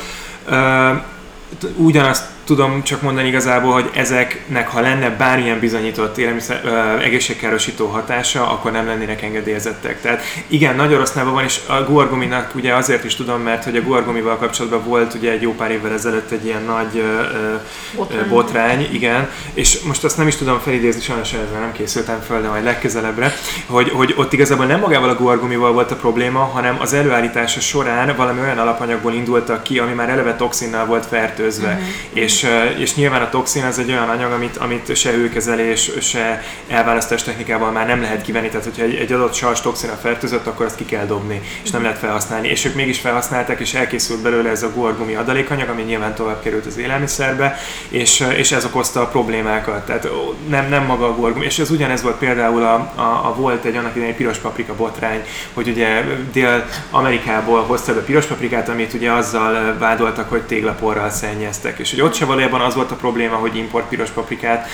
[1.77, 8.51] Ugyanazt tudom csak mondani igazából, hogy ezeknek, ha lenne bármilyen bizonyított élelmiszer, ö, egészségkárosító hatása,
[8.51, 10.01] akkor nem lennének engedélyezettek.
[10.01, 13.77] Tehát igen, nagy orosz neve van, és a guargominak ugye azért is tudom, mert hogy
[13.77, 17.55] a guargomival kapcsolatban volt ugye egy jó pár évvel ezelőtt egy ilyen nagy ö, ö,
[17.97, 18.29] Botrány.
[18.29, 22.49] botrány, igen, és most azt nem is tudom felidézni, sajnos ezzel nem készültem fel, de
[22.49, 23.35] majd legközelebbre,
[23.67, 28.17] hogy, hogy ott igazából nem magával a guargomival volt a probléma, hanem az előállítása során
[28.17, 31.69] valami olyan alapanyagból indultak ki, ami már eleve toxinnal volt fertőzve.
[31.69, 31.85] Uh-huh.
[32.13, 36.42] És, ö, és nyilván a toxin az egy olyan anyag, amit, amit se hőkezelés, se
[36.68, 40.66] elválasztás technikával már nem lehet kivenni, tehát hogyha egy, egy adott sars toxina fertőzött, akkor
[40.66, 42.49] azt ki kell dobni, és nem lehet felhasználni.
[42.49, 46.66] És ők mégis felhasználták, és elkészült belőle ez a guargumi adalékanyag, ami nyilván tovább került
[46.66, 49.87] az élelmiszerbe, és, és ez okozta a problémákat.
[49.87, 50.09] Tehát
[50.49, 51.44] nem, nem maga a guargumi.
[51.44, 55.25] És ez ugyanez volt például a, a, a volt egy annak idején piros paprika botrány,
[55.53, 61.79] hogy ugye Dél-Amerikából hozta be piros paprikát, amit ugye azzal vádoltak, hogy téglaporral szennyeztek.
[61.79, 64.69] És hogy ott se valójában az volt a probléma, hogy import piros paprikát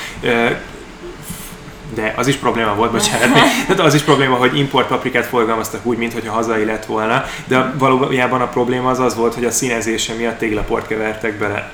[1.94, 3.32] de az is probléma volt, bocsánat.
[3.66, 8.40] Tehát az is probléma, hogy import paprikát forgalmaztak úgy, mintha hazai lett volna, de valójában
[8.40, 11.70] a probléma az az volt, hogy a színezése miatt téglaport kevertek bele.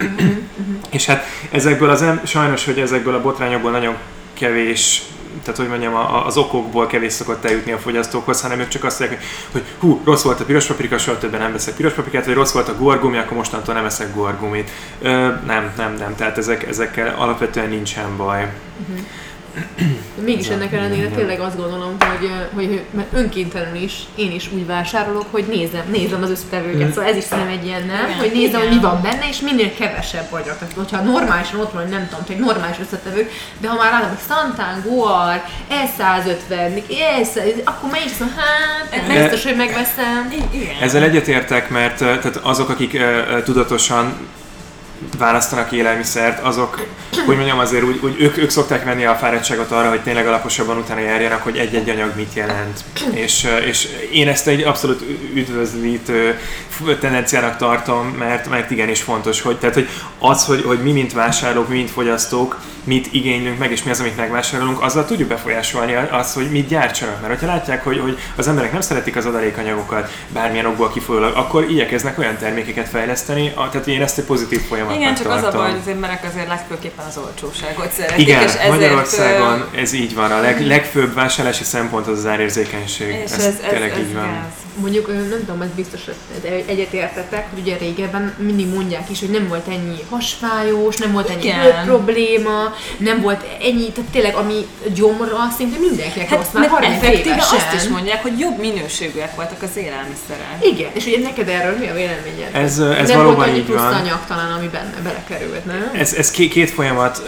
[0.90, 3.94] És hát ezekből az em- sajnos, hogy ezekből a botrányokból nagyon
[4.34, 5.02] kevés
[5.48, 8.98] tehát hogy mondjam, a- az okokból kevés szokott eljutni a fogyasztókhoz, hanem ők csak azt
[8.98, 12.34] mondják, hogy, hú, rossz volt a piros paprika, soha többen nem veszek piros paprikát, vagy
[12.34, 14.70] rossz volt a guargumi, akkor mostantól nem veszek guargumit.
[15.02, 15.08] Ö,
[15.46, 18.52] nem, nem, nem, tehát ezek, ezekkel alapvetően nincsen baj.
[20.24, 25.26] Mégis ennek ellenére tényleg azt gondolom, hogy, hogy mert önkéntelenül is én is úgy vásárolok,
[25.30, 26.92] hogy nézem, nézem az összetevőket.
[26.92, 29.74] Szóval ez is szerintem egy ilyen nem, hogy nézem, hogy mi van benne, és minél
[29.74, 30.58] kevesebb vagyok.
[30.58, 34.08] Tehát, hogyha normálisan ott van, hogy nem tudom, hogy normális összetevők, de ha már látom,
[34.08, 40.32] hogy Santán, Goar, E150, E100, akkor melyik szó, hát biztos, hogy megveszem.
[40.50, 40.74] Igen.
[40.80, 43.00] Ezzel egyetértek, mert tehát azok, akik
[43.44, 44.16] tudatosan
[45.18, 46.86] választanak élelmiszert, azok,
[47.26, 50.76] hogy mondjam, azért úgy, úgy ők, ők szokták venni a fáradtságot arra, hogy tényleg alaposabban
[50.76, 52.84] utána járjanak, hogy egy-egy anyag mit jelent.
[53.10, 56.38] És, ö, és én ezt egy abszolút üdvözlítő
[57.00, 61.68] tendenciának tartom, mert, mert igenis fontos, hogy, tehát, hogy az, hogy, hogy mi, mint vásárlók,
[61.68, 66.34] mi, mint fogyasztók, mit igénylünk meg, és mi az, amit megvásárolunk, azzal tudjuk befolyásolni azt,
[66.34, 67.20] hogy mit gyártsanak.
[67.20, 71.70] Mert ha látják, hogy, hogy az emberek nem szeretik az adalékanyagokat bármilyen okból kifolyólag, akkor
[71.70, 75.60] igyekeznek olyan termékeket fejleszteni, tehát én ezt egy pozitív folyamatnak Igen, csak az a tartom.
[75.60, 80.14] baj, hogy az emberek azért legfőképpen az olcsóságot szeretik, Igen, és ezért, Magyarországon ez így
[80.14, 80.30] van.
[80.30, 83.08] A leg, legfőbb vásárlási szempont az az árérzékenység.
[83.24, 84.24] és ez, ez, ez, tényleg ez így van.
[84.24, 84.52] gáz.
[84.80, 89.48] Mondjuk, nem tudom, ez biztos, hogy egyetértettek, hogy ugye régebben mindig mondják is, hogy nem
[89.48, 91.52] volt ennyi hasfájós, nem volt ennyi
[91.84, 97.02] probléma, nem volt ennyi, tehát tényleg ami gyomra, szinte mindenkinek rossz, Hát, már mert 30
[97.02, 97.56] effektíve évesen.
[97.58, 100.56] azt is mondják, hogy jobb minőségűek voltak az élelmiszerek.
[100.60, 102.48] Igen, és ugye neked erről mi a véleményed?
[102.52, 103.92] Ez, ez nem valóban volt annyi így plusz van.
[103.92, 105.90] anyag talán, ami benne belekerült, nem?
[105.92, 107.18] Ez, ez két, két folyamat,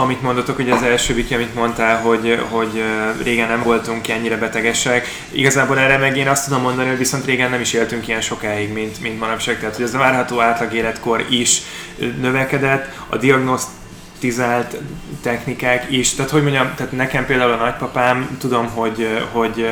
[0.00, 2.82] amit mondotok, ugye az első Viki, amit mondtál, hogy, hogy
[3.22, 5.06] régen nem voltunk ennyire betegesek.
[5.30, 8.72] Igazából erre meg én azt tudom mondani, hogy viszont régen nem is éltünk ilyen sokáig,
[8.72, 9.58] mint, mint manapság.
[9.58, 11.62] Tehát, hogy az a várható átlag életkor is
[12.20, 13.16] növekedett, a
[14.22, 14.76] diagnosztizált
[15.22, 16.14] technikák is.
[16.14, 19.68] Tehát, hogy mondjam, tehát nekem például a nagypapám, tudom, hogy, hogy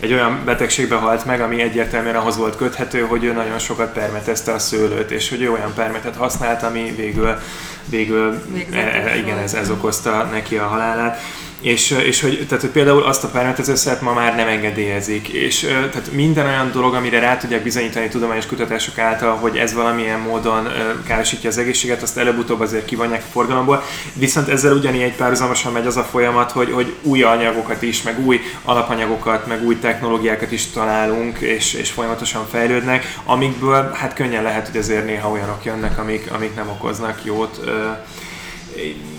[0.00, 4.52] egy olyan betegségbe halt meg, ami egyértelműen ahhoz volt köthető, hogy ő nagyon sokat permetezte
[4.52, 7.38] a szőlőt, és hogy ő olyan permetet használt, ami végül,
[7.84, 11.20] végül e, e, igen, ez, ez okozta neki a halálát.
[11.60, 15.28] És, és hogy, tehát, hogy például azt a permetezőszert ma már nem engedélyezik.
[15.28, 20.20] És tehát minden olyan dolog, amire rá tudják bizonyítani tudományos kutatások által, hogy ez valamilyen
[20.20, 20.68] módon
[21.06, 23.82] károsítja az egészséget, azt előbb-utóbb azért kivonják a forgalomból.
[24.12, 28.40] Viszont ezzel ugyanígy párhuzamosan megy az a folyamat, hogy, hogy új anyagokat is, meg új
[28.64, 34.76] alapanyagokat, meg új technológiákat is találunk, és, és folyamatosan fejlődnek, amikből hát könnyen lehet, hogy
[34.76, 37.60] azért néha olyanok jönnek, amik, amik nem okoznak jót.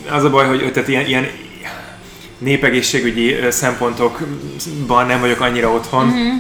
[0.10, 1.28] Az a baj, hogy tehát ilyen, ilyen
[2.40, 6.08] népegészségügyi szempontokban nem vagyok annyira otthon.
[6.08, 6.34] Uh-huh.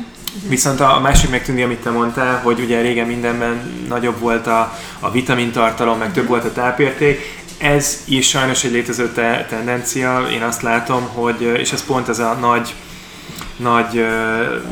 [0.47, 5.11] Viszont a másik megtűnni, amit te mondtál, hogy ugye régen mindenben nagyobb volt a, a
[5.11, 10.61] vitamintartalom, meg több volt a tápérték, ez is sajnos egy létező te- tendencia, én azt
[10.61, 12.73] látom, hogy, és ez pont ez a nagy
[13.59, 14.05] nagy,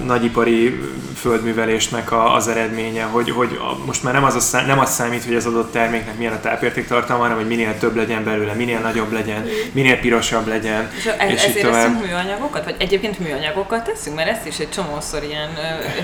[0.05, 0.79] nagyipari
[1.19, 5.23] földművelésnek a, az eredménye, hogy, hogy most már nem az, a szá, nem az számít,
[5.23, 9.11] hogy az adott terméknek milyen a tápértéktartalma, hanem hogy minél több legyen belőle, minél nagyobb
[9.11, 10.91] legyen, minél pirosabb legyen.
[10.97, 12.05] És, ez, és ezért tovább.
[12.05, 12.63] műanyagokat?
[12.63, 14.15] Vagy egyébként műanyagokat teszünk?
[14.15, 15.49] Mert ezt is egy csomószor ilyen,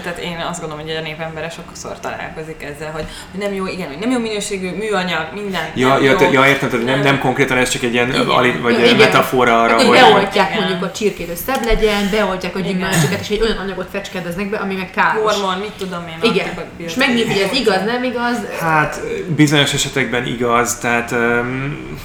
[0.03, 3.87] tehát én azt gondolom, hogy a népembere sokszor találkozik ezzel, hogy, hogy nem jó, igen,
[3.87, 5.61] hogy nem jó minőségű műanyag, minden.
[5.75, 6.31] Ja, ja, jó.
[6.31, 8.95] ja értem, tehát nem, nem konkrétan ez csak egy ilyen ali, vagy igen.
[8.95, 9.99] metafora arra, hogy...
[9.99, 14.49] Beoltják mondjuk a csirkét, hogy szebb legyen, beoltják a gyümölcsöket, és egy olyan anyagot fecskedeznek
[14.49, 15.33] be, ami meg káros.
[15.33, 16.31] Hormon, mit tudom én.
[16.31, 16.47] Igen.
[16.77, 18.37] És megnézni, hogy ez igaz, nem igaz.
[18.59, 19.01] Hát
[19.35, 21.97] bizonyos esetekben igaz, tehát um,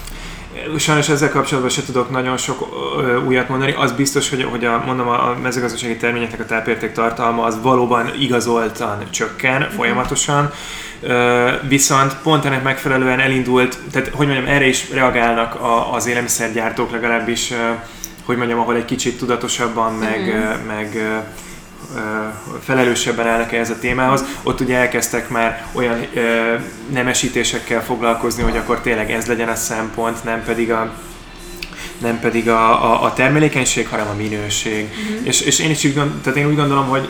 [0.78, 3.74] sajnos ezzel kapcsolatban se tudok nagyon sok ö, újat mondani.
[3.78, 9.10] Az biztos, hogy, hogy a, mondom, a mezőgazdasági terményeknek a tápérték tartalma az valóban igazoltan
[9.10, 9.76] csökken mm-hmm.
[9.76, 10.52] folyamatosan.
[11.00, 16.90] Ö, viszont pont ennek megfelelően elindult, tehát hogy mondjam, erre is reagálnak a, az élelmiszergyártók
[16.90, 17.54] legalábbis, ö,
[18.28, 20.66] hogy mondjam, ahol egy kicsit tudatosabban, meg, mm-hmm.
[20.66, 21.02] meg
[22.64, 26.54] felelősebben állnak ehhez a témához, ott ugye elkezdtek már olyan ö,
[26.92, 30.92] nemesítésekkel foglalkozni, hogy akkor tényleg ez legyen a szempont, nem pedig a
[31.98, 34.88] nem pedig a, a, a termelékenység, hanem a minőség.
[34.88, 35.24] Mm-hmm.
[35.24, 37.08] És, és én is úgy, tehát én úgy gondolom, hogy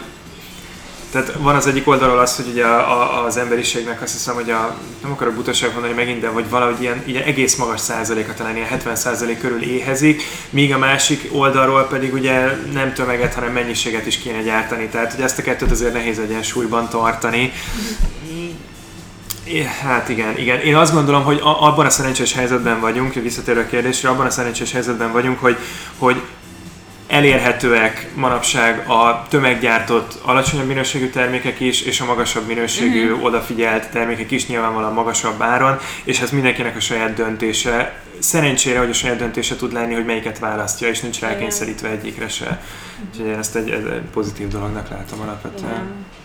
[1.10, 4.50] tehát van az egyik oldalról az, hogy ugye a, a, az emberiségnek azt hiszem, hogy
[4.50, 8.56] a, nem akarok butaság mondani megint, de hogy valahogy ilyen, ilyen egész magas százaléka, talán
[8.56, 14.06] ilyen 70 százalék körül éhezik, míg a másik oldalról pedig ugye nem tömeget, hanem mennyiséget
[14.06, 14.86] is kéne gyártani.
[14.86, 17.52] Tehát hogy ezt a kettőt azért nehéz egyensúlyban tartani.
[19.82, 20.60] Hát igen, igen.
[20.60, 24.72] Én azt gondolom, hogy abban a szerencsés helyzetben vagyunk, visszatérő a kérdésre, abban a szerencsés
[24.72, 25.56] helyzetben vagyunk, hogy,
[25.98, 26.22] hogy
[27.08, 33.24] elérhetőek manapság a tömeggyártott alacsonyabb minőségű termékek is, és a magasabb minőségű, uh-huh.
[33.24, 38.02] odafigyelt termékek is nyilvánvalóan magasabb áron, és ez mindenkinek a saját döntése.
[38.18, 42.62] Szerencsére, hogy a saját döntése tud lenni, hogy melyiket választja, és nincs rákényszerítve egyikre se.
[43.08, 45.72] Úgyhogy én ezt egy, egy pozitív dolognak látom alapvetően.
[45.72, 46.17] Igen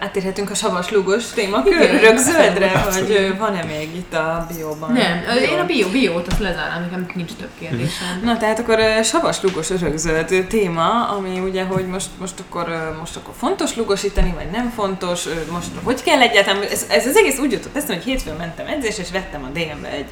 [0.00, 4.92] átérhetünk a savas lugos témakör rögzöldre, vagy van-e még itt a bióban?
[4.92, 5.52] Nem, Bio?
[5.52, 8.20] én a bio, biót azt lezárom, nekem nincs több kérdésem.
[8.24, 13.34] Na tehát akkor savas lugos rögzöld téma, ami ugye, hogy most, most, akkor, most akkor
[13.38, 17.76] fontos lugosítani, vagy nem fontos, most hogy kell egyáltalán, ez, ez az egész úgy jutott
[17.76, 20.06] eszembe, hogy hétfőn mentem edzés, és vettem a DM-be egy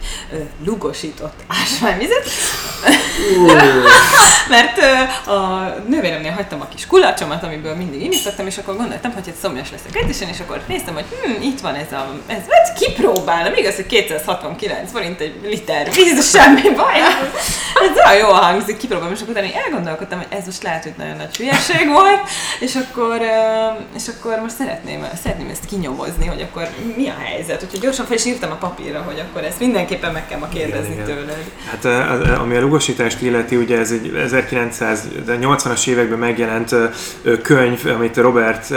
[0.65, 2.29] lugosított ásványvizet,
[4.55, 4.79] mert
[5.27, 9.71] a nővéremnél hagytam a kis kulacsomat, amiből mindig inítettem, és akkor gondoltam, hogy egy szomjas
[9.71, 13.75] leszek edzésen, és akkor néztem, hogy hm, itt van ez a, ez, ez kipróbálom, igaz,
[13.75, 17.01] hogy 269 forint egy liter víz, semmi baj,
[17.75, 21.17] ez olyan jól hangzik, kipróbálom, és akkor utána elgondolkodtam, hogy ez most lehet, hogy nagyon
[21.17, 22.21] nagy hülyeség volt,
[22.61, 23.21] és akkor,
[23.95, 28.17] és akkor most szeretném, szeretném ezt kinyomozni, hogy akkor mi a helyzet, úgyhogy gyorsan fel
[28.17, 31.45] is írtam a papírra, hogy akkor ezt mindenképpen meg kell ma kérdezni igen, tőled.
[31.71, 31.85] Hát
[32.39, 36.75] ami a lugosítást illeti, ugye ez egy 1980-as években megjelent
[37.43, 38.71] könyv, amit Robert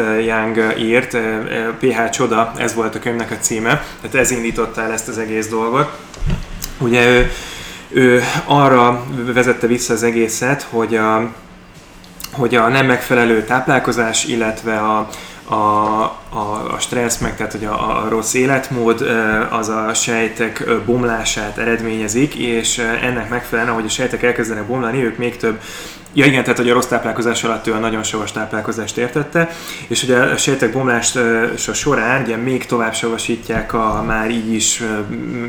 [0.78, 1.18] Írt,
[1.80, 5.48] PH Csoda, ez volt a könyvnek a címe, tehát ez indította el ezt az egész
[5.48, 5.98] dolgot.
[6.78, 7.32] Ugye ő,
[7.90, 11.32] ő arra vezette vissza az egészet, hogy a,
[12.32, 15.08] hogy a nem megfelelő táplálkozás, illetve a,
[15.50, 15.56] a,
[16.30, 19.02] a, a stressz, meg tehát hogy a, a rossz életmód
[19.50, 25.38] az a sejtek bomlását eredményezik, és ennek megfelelően, ahogy a sejtek elkezdenek bomlani, ők még
[25.38, 25.60] több
[26.14, 29.50] Ja igen, tehát hogy a rossz táplálkozás alatt ő a nagyon savas táplálkozást értette,
[29.88, 34.84] és ugye a sejtek bomlása során ugye még tovább savasítják a már így is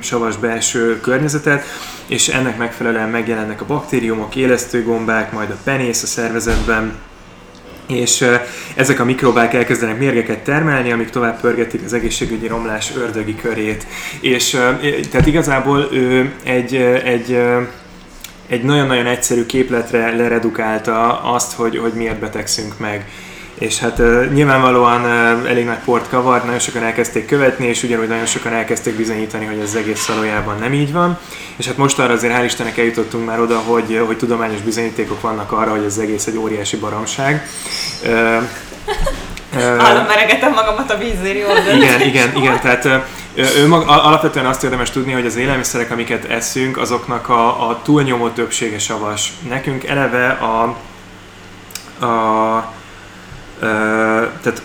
[0.01, 1.65] savas belső környezetet,
[2.07, 6.93] és ennek megfelelően megjelennek a baktériumok, élesztőgombák, majd a penész a szervezetben,
[7.90, 8.26] és
[8.74, 13.87] ezek a mikrobák elkezdenek mérgeket termelni, amik tovább pörgetik az egészségügyi romlás ördögi körét.
[14.20, 14.50] És
[15.11, 16.74] tehát igazából ő egy,
[17.05, 17.38] egy
[18.50, 23.09] egy nagyon-nagyon egyszerű képletre leredukálta azt, hogy, hogy miért betegszünk meg.
[23.61, 28.09] És hát uh, nyilvánvalóan uh, elég nagy port kavart, nagyon sokan elkezdték követni, és ugyanúgy
[28.09, 31.18] nagyon sokan elkezdték bizonyítani, hogy az egész valójában nem így van.
[31.57, 35.53] És hát most arra azért hál' Istennek eljutottunk már oda, hogy, hogy tudományos bizonyítékok vannak
[35.53, 37.49] arra, hogy az egész egy óriási baromság.
[38.05, 38.42] Uh,
[39.79, 41.83] Hallom, meregetem magamat a vízéri oldalon.
[41.83, 42.88] Igen, igen, igen, tehát
[43.35, 48.29] ő mag, alapvetően azt érdemes tudni, hogy az élelmiszerek, amiket eszünk, azoknak a, a túlnyomó
[48.29, 49.33] többsége savas.
[49.49, 50.62] Nekünk eleve a,
[52.07, 52.73] a
[53.61, 54.62] tehát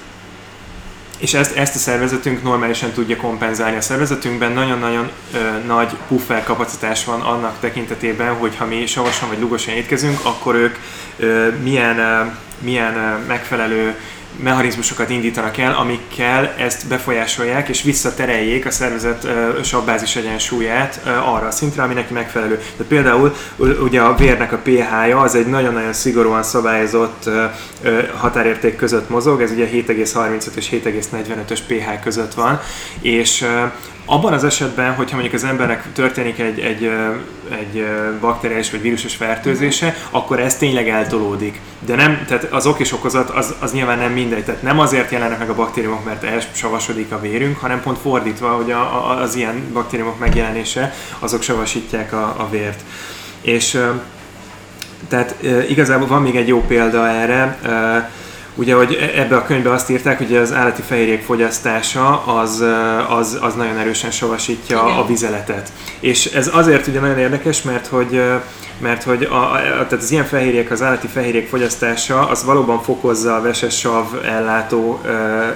[1.17, 3.77] és ezt, ezt a szervezetünk normálisan tudja kompenzálni.
[3.77, 9.39] A szervezetünkben nagyon-nagyon ö, nagy puffer kapacitás van annak tekintetében, hogy ha mi savasan vagy
[9.39, 10.75] lugosan étkezünk, akkor ők
[11.17, 12.21] ö, milyen, ö,
[12.59, 13.95] milyen ö, megfelelő
[14.37, 19.27] mechanizmusokat indítanak el, amikkel ezt befolyásolják és visszatereljék a szervezet
[19.63, 22.61] sabbázis egyensúlyát arra a szintre, ami neki megfelelő.
[22.77, 27.29] De például ugye a vérnek a pH-ja az egy nagyon-nagyon szigorúan szabályozott
[28.17, 32.59] határérték között mozog, ez ugye 7,35 és 7,45-ös pH között van,
[33.01, 33.45] és
[34.05, 36.91] abban az esetben, hogyha mondjuk az embernek történik egy, egy,
[37.61, 37.85] egy
[38.19, 41.59] bakteriális vagy vírusos fertőzése, akkor ez tényleg eltolódik.
[41.85, 44.43] De nem, tehát az ok és okozat az, az nyilván nem mindegy.
[44.43, 48.71] Tehát nem azért jelennek meg a baktériumok, mert elsavasodik a vérünk, hanem pont fordítva, hogy
[48.71, 52.79] a, a, az ilyen baktériumok megjelenése, azok savasítják a, a vért.
[53.41, 53.79] És
[55.07, 55.35] tehát
[55.69, 57.57] igazából van még egy jó példa erre,
[58.55, 62.63] Ugye, hogy e- ebbe a könyvbe azt írták, hogy az állati fehérjék fogyasztása az,
[63.09, 64.97] az, az nagyon erősen savasítja Igen.
[64.97, 65.71] a vizeletet.
[65.99, 68.21] És ez azért ugye nagyon érdekes, mert hogy
[68.77, 73.35] mert hogy a, a, tehát az ilyen fehérjék, az állati fehérjék fogyasztása az valóban fokozza
[73.35, 75.01] a veses sav ellátó,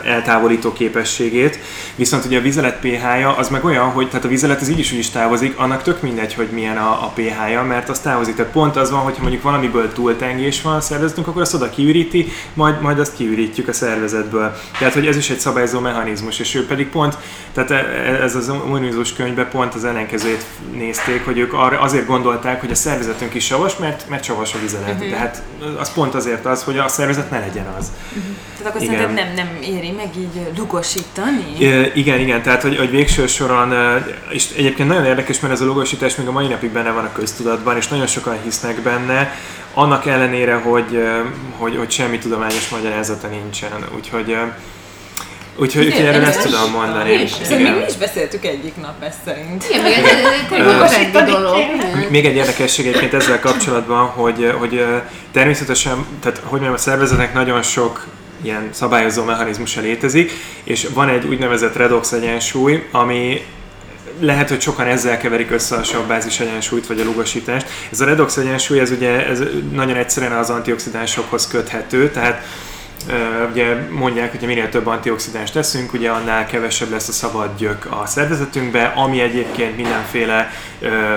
[0.03, 1.59] eltávolító képességét,
[1.95, 4.91] viszont ugye a vizelet pH-ja az meg olyan, hogy tehát a vizelet az így is
[4.91, 8.35] úgy is távozik, annak tök mindegy, hogy milyen a, a pH-ja, mert az távozik.
[8.35, 12.27] Tehát pont az van, hogyha mondjuk valamiből túltengés van a szervezetünk, akkor azt oda kiüríti,
[12.53, 14.55] majd, majd azt kiürítjük a szervezetből.
[14.79, 17.17] Tehát, hogy ez is egy szabályozó mechanizmus, és ő pedig pont,
[17.53, 22.05] tehát e, e, ez az immunizmus könyvben pont az ellenkezőjét nézték, hogy ők arra azért
[22.05, 24.93] gondolták, hogy a szervezet szervezetünk is savas, mert, mert savas a vizelet.
[24.93, 25.09] Uh-huh.
[25.09, 25.41] Tehát
[25.79, 27.91] az pont azért az, hogy a szervezet ne legyen az.
[28.07, 28.23] Uh-huh.
[28.57, 29.13] Tehát akkor igen.
[29.13, 31.55] nem, nem éri meg így lugosítani?
[31.57, 33.73] I- igen, igen, tehát hogy, hogy végső soron,
[34.29, 37.11] és egyébként nagyon érdekes, mert ez a lugosítás még a mai napig benne van a
[37.11, 39.33] köztudatban, és nagyon sokan hisznek benne,
[39.79, 41.03] annak ellenére, hogy,
[41.57, 43.85] hogy, hogy semmi tudományos magyarázata nincsen.
[43.95, 44.37] Úgyhogy
[45.61, 47.11] Úgyhogy, úgyhogy erről ezt tudom mondani.
[47.11, 47.61] Igen.
[47.61, 49.65] mi is beszéltük egyik nap ezt szerint.
[49.69, 49.93] Igen, még
[51.15, 51.57] egy, dolog.
[52.09, 54.85] Még egy érdekesség egyébként ezzel kapcsolatban, hogy, hogy
[55.31, 58.07] természetesen, tehát hogy mondjam, a szervezetnek nagyon sok
[58.43, 60.31] ilyen szabályozó mechanizmusa létezik,
[60.63, 63.41] és van egy úgynevezett redox egyensúly, ami
[64.19, 67.67] lehet, hogy sokan ezzel keverik össze a sabbázis egyensúlyt vagy a lugosítást.
[67.91, 72.43] Ez a redox egyensúly, ez ugye ez nagyon egyszerűen az antioxidánsokhoz köthető, tehát
[73.51, 78.05] ugye mondják, hogy minél több antioxidáns teszünk, ugye annál kevesebb lesz a szabad gyök a
[78.05, 81.15] szervezetünkbe, ami egyébként mindenféle ö,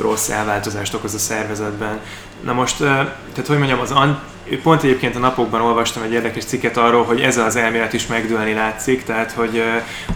[0.00, 2.00] rossz elváltozást okoz a szervezetben.
[2.40, 3.90] Na most, tehát hogy mondjam, az
[4.62, 8.52] pont egyébként a napokban olvastam egy érdekes cikket arról, hogy ez az elmélet is megdőlni
[8.52, 9.62] látszik, tehát hogy,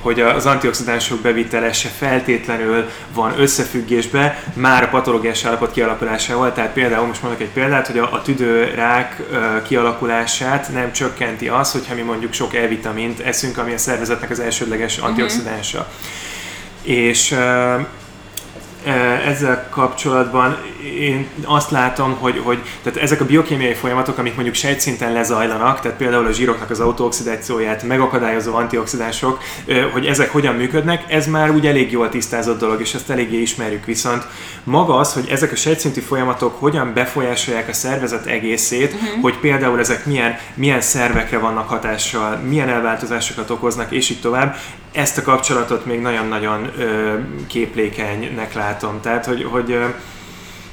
[0.00, 7.06] hogy az antioxidánsok bevitele se feltétlenül van összefüggésbe már a patológiás állapot kialakulásával, tehát például
[7.06, 9.22] most mondok egy példát, hogy a, a tüdőrák
[9.66, 14.96] kialakulását nem csökkenti az, hogyha mi mondjuk sok E-vitamint eszünk, ami a szervezetnek az elsődleges
[14.96, 15.06] mhm.
[15.06, 15.78] antioxidánsa.
[15.78, 16.96] Uh-huh.
[16.96, 17.34] És
[19.26, 20.56] ezzel kapcsolatban
[20.98, 25.96] én azt látom, hogy, hogy tehát ezek a biokémiai folyamatok, amik mondjuk sejtszinten lezajlanak, tehát
[25.96, 29.42] például a zsíroknak az autooxidációját megakadályozó antioxidánsok,
[29.92, 33.84] hogy ezek hogyan működnek, ez már úgy elég jól tisztázott dolog, és ezt eléggé ismerjük.
[33.84, 34.26] Viszont
[34.64, 39.22] maga az, hogy ezek a sejtszinti folyamatok hogyan befolyásolják a szervezet egészét, uh-huh.
[39.22, 44.56] hogy például ezek milyen, milyen szervekre vannak hatással, milyen elváltozásokat okoznak, és így tovább,
[44.92, 46.70] ezt a kapcsolatot még nagyon-nagyon
[47.46, 49.00] képlékenynek látom.
[49.00, 49.78] Tehát, hogy, hogy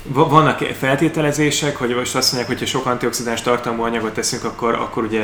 [0.08, 5.04] vannak feltételezések, hogy most azt mondják, hogy ha sok antioxidáns tartalmú anyagot teszünk, akkor, akkor
[5.04, 5.24] ugye,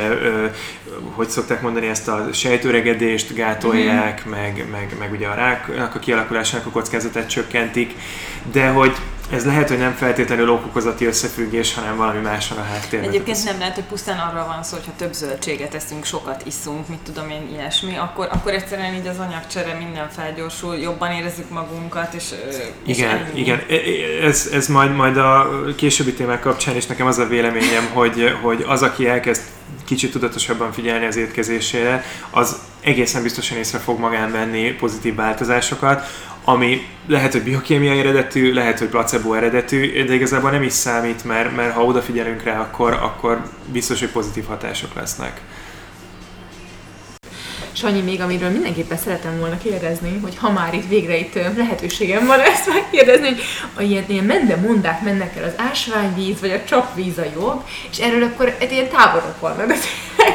[1.14, 4.30] hogy szokták mondani, ezt a sejtőregedést gátolják, mm.
[4.30, 7.94] meg, meg, meg ugye a ráknak a kialakulásának a kockázatát csökkentik,
[8.52, 8.92] de hogy
[9.32, 13.08] ez lehet, hogy nem feltétlenül okokozati összefüggés, hanem valami más van a háttérben.
[13.08, 16.98] Egyébként nem lehet, hogy pusztán arra van szó, hogyha több zöldséget eszünk, sokat iszunk, mit
[16.98, 22.24] tudom én, ilyesmi, akkor, akkor egyszerűen így az anyagcsere minden felgyorsul, jobban érezzük magunkat, és,
[22.86, 23.40] és Igen, ennyi.
[23.40, 23.60] igen.
[23.68, 27.90] E, e, ez, ez majd, majd a későbbi témák kapcsán is nekem az a véleményem,
[27.92, 29.42] hogy, hogy az, aki elkezd
[29.84, 36.06] kicsit tudatosabban figyelni az étkezésére, az egészen biztosan észre fog magán venni pozitív változásokat,
[36.44, 41.56] ami lehet, hogy biokémiai eredetű, lehet, hogy placebo eredetű, de igazából nem is számít, mert,
[41.56, 45.40] mert ha odafigyelünk rá, akkor, akkor biztos, hogy pozitív hatások lesznek.
[47.72, 52.40] Sanyi, még amiről mindenképpen szeretem volna kérdezni, hogy ha már itt végre itt lehetőségem van
[52.40, 53.38] ezt megkérdezni, hogy
[53.74, 57.98] a ilyen, ilyen mende mondák mennek el, az ásványvíz vagy a csapvíz a jobb, és
[57.98, 59.72] erről akkor egy ilyen táborok vannak.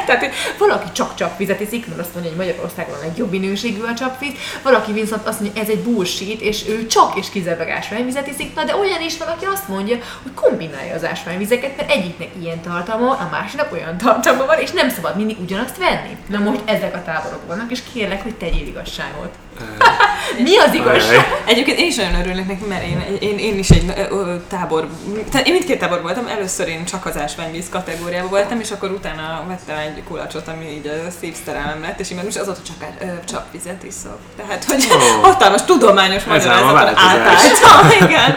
[0.06, 3.94] Tehát, hogy valaki csak csapvizet iszik, mert azt mondja, hogy Magyarországon a legjobb minőségű a
[3.94, 8.26] csapvíz, valaki viszont azt mondja, hogy ez egy bullshit, és ő csak és kizárólag ásványvizet
[8.26, 12.28] iszik, na de olyan is van, aki azt mondja, hogy kombinálja az ásványvizeket, mert egyiknek
[12.40, 16.16] ilyen tartalma, a másiknak olyan tartalma van, és nem szabad mindig ugyanazt venni.
[16.28, 19.34] Na most ezek a táborok vannak, és kérlek, hogy tegyél igazságot.
[20.44, 21.42] Mi az igazság?
[21.44, 24.88] Egyébként én is nagyon örülök neki, mert én, én, én is egy ö, tábor,
[25.30, 29.44] tehát én mindkét tábor voltam, először én csak az ásványvíz kategóriában voltam, és akkor utána
[29.48, 33.04] vettem egy kulacsot, ami így a szív szerelem lett, és én most azóta csak ö,
[33.24, 34.18] csapvizet iszok.
[34.36, 35.22] Tehát, hogy oh.
[35.22, 38.36] hatalmas tudományos magyarázaton átálltam, igen.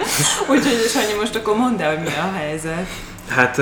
[0.50, 2.88] Úgyhogy Sanyi, most akkor mondd el, hogy mi a helyzet.
[3.30, 3.58] Hát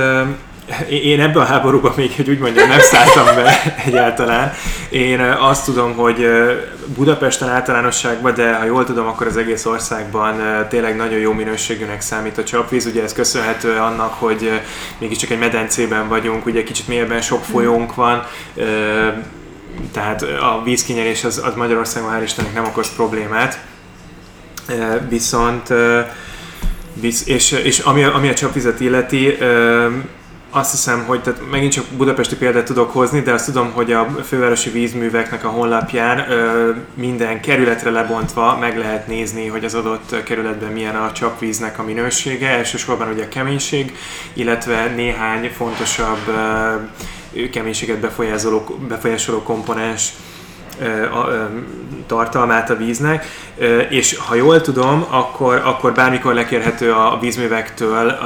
[0.89, 4.53] én ebben a háborúban még, hogy úgy mondjam, nem szálltam be egyáltalán.
[4.89, 6.27] Én azt tudom, hogy
[6.95, 10.35] Budapesten általánosságban, de ha jól tudom, akkor az egész országban
[10.69, 12.85] tényleg nagyon jó minőségűnek számít a csapvíz.
[12.85, 14.61] Ugye ez köszönhető annak, hogy
[14.97, 18.23] mégiscsak egy medencében vagyunk, ugye kicsit mélyebben sok folyónk van,
[19.91, 23.59] tehát a vízkinyerés az, az Magyarországon hál' Istennek nem okoz problémát.
[25.09, 25.73] Viszont
[27.25, 29.37] és, és ami, ami a csapvizet illeti,
[30.51, 34.05] azt hiszem, hogy tehát megint csak budapesti példát tudok hozni, de azt tudom, hogy a
[34.25, 40.71] fővárosi vízműveknek a honlapján ö, minden kerületre lebontva meg lehet nézni, hogy az adott kerületben
[40.71, 43.95] milyen a csapvíznek a minősége, elsősorban ugye a keménység,
[44.33, 50.09] illetve néhány fontosabb ö, keménységet befolyásoló, befolyásoló komponens
[52.07, 53.25] tartalmát a víznek,
[53.89, 58.17] és ha jól tudom, akkor, akkor bármikor lekérhető a vízművektől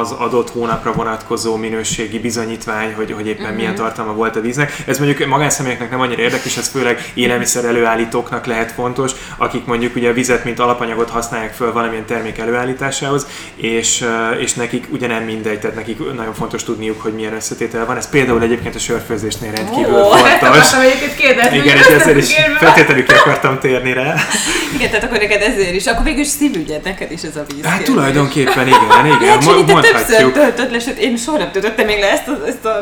[0.00, 3.56] az adott hónapra vonatkozó minőségi bizonyítvány, hogy, hogy éppen uh-huh.
[3.56, 4.82] milyen tartalma volt a víznek.
[4.86, 10.08] Ez mondjuk magánszemélyeknek nem annyira érdekes, ez főleg élelmiszer előállítóknak lehet fontos, akik mondjuk ugye
[10.08, 14.04] a vizet, mint alapanyagot használják föl valamilyen termék előállításához, és,
[14.38, 17.96] és nekik ugye nem mindegy, tehát nekik nagyon fontos tudniuk, hogy milyen összetétel van.
[17.96, 20.72] Ez például egyébként a sörfőzésnél rendkívül oh, fontos.
[21.52, 24.14] Igen, és ezzel is feltétlenül akartam térni rá.
[24.74, 25.86] Igen, tehát akkor neked ezért is.
[25.86, 27.64] Akkor végül is szívügyed neked is ez a víz.
[27.64, 29.28] Hát tulajdonképpen igen, igen.
[29.28, 32.46] Hát, Ma, te többször töltöd le, sőt, én soha nem töltöttem még le ezt, a,
[32.46, 32.80] ezt a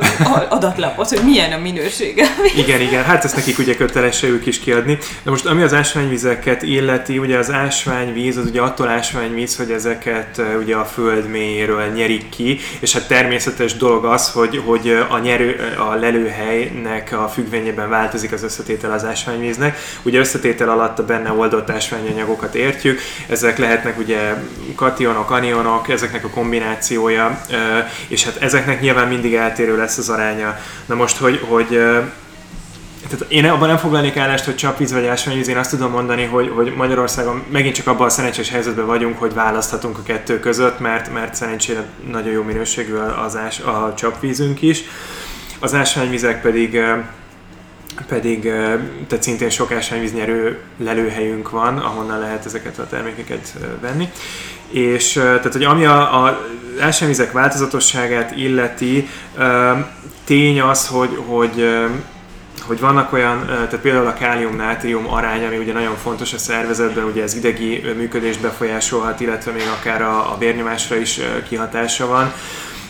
[0.48, 2.26] adatlapot, hogy milyen a minősége.
[2.56, 4.98] Igen, igen, hát ezt nekik ugye kötelesé ők is kiadni.
[5.22, 10.40] De most ami az ásványvizeket illeti, ugye az ásványvíz az ugye attól ásványvíz, hogy ezeket
[10.62, 15.74] ugye a föld mélyéről nyerik ki, és hát természetes dolog az, hogy, hogy a nyerő,
[15.78, 19.78] a lelőhelynek a függvényében változik az összetétel az ásványvíznek.
[20.02, 24.34] Ugye összetétel alatt a benne oldott ásványanyagokat értjük, ezek lehetnek ugye
[24.74, 27.40] kationok, anionok, ezeknek a kombinációja,
[28.08, 30.58] és hát ezeknek nyilván mindig eltérő lesz az aránya.
[30.86, 31.80] Na most, hogy, hogy
[33.08, 36.52] tehát én abban nem foglalnék állást, hogy csapvíz vagy ásványvíz, én azt tudom mondani, hogy,
[36.54, 41.12] hogy Magyarországon megint csak abban a szerencsés helyzetben vagyunk, hogy választhatunk a kettő között, mert,
[41.12, 42.94] mert szerencsére nagyon jó minőségű
[43.24, 44.82] az ás, a csapvízünk is.
[45.58, 46.80] Az ásványvizek pedig
[48.08, 48.42] pedig
[49.08, 54.08] tehát szintén sok ásványvíznyerő lelőhelyünk van, ahonnan lehet ezeket a termékeket venni.
[54.70, 56.46] És tehát, hogy ami a, a
[56.80, 59.08] ásványvizek változatosságát illeti,
[60.24, 61.66] tény az, hogy, hogy
[62.66, 67.22] hogy vannak olyan, tehát például a kálium-nátrium arány, ami ugye nagyon fontos a szervezetben, ugye
[67.22, 72.32] ez idegi működést befolyásolhat, illetve még akár a, a vérnyomásra is kihatása van.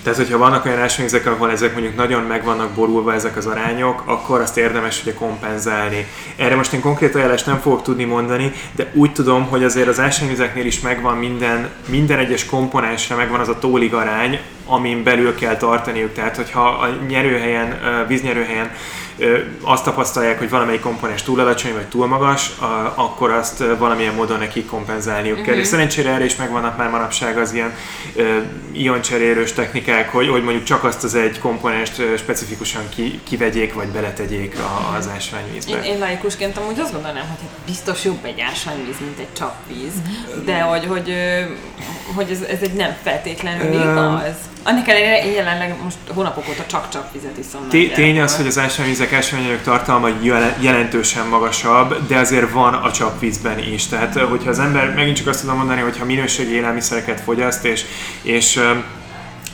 [0.03, 4.03] Tehát, hogyha vannak olyan ásványvizek, ahol ezek mondjuk nagyon meg vannak borulva ezek az arányok,
[4.07, 6.07] akkor azt érdemes ugye kompenzálni.
[6.37, 10.01] Erre most én konkrét ajánlást nem fogok tudni mondani, de úgy tudom, hogy azért az
[10.01, 14.41] ásványvizeknél is megvan minden, minden egyes komponensre megvan az a tólig arány,
[14.73, 16.13] amin belül kell tartaniuk.
[16.13, 18.71] Tehát, hogyha a nyerőhelyen, víznyerőhelyen
[19.63, 22.51] azt tapasztalják, hogy valamelyik komponens túl alacsony vagy túl magas,
[22.95, 25.47] akkor azt valamilyen módon nekik kompenzálniuk uh-huh.
[25.47, 25.55] kell.
[25.55, 25.71] És mhm.
[25.71, 27.75] szerencsére erre is megvannak már manapság az ilyen
[28.73, 34.57] ioncserélős technikák, hogy, hogy mondjuk csak azt az egy komponest specifikusan ki, kivegyék vagy beletegyék
[34.97, 35.77] az ásványvízbe.
[35.77, 39.93] Én, én laikusként amúgy azt gondolnám, hogy biztos jobb egy ásványvíz, mint egy csapvíz,
[40.45, 41.15] de hogy, hogy,
[42.15, 44.35] hogy ez, ez egy nem feltétlenül igaz.
[44.63, 47.69] Annak ellenére én jelenleg most hónapok óta csak-csak vizet iszom.
[47.95, 50.09] Tény az, hogy az ásványvizek ásványanyag tartalma
[50.61, 53.87] jelentősen magasabb, de azért van a csapvízben is.
[53.87, 57.85] Tehát, hogyha az ember, megint csak azt tudom mondani, hogy ha minőségi élelmiszereket fogyaszt, és,
[58.23, 58.61] és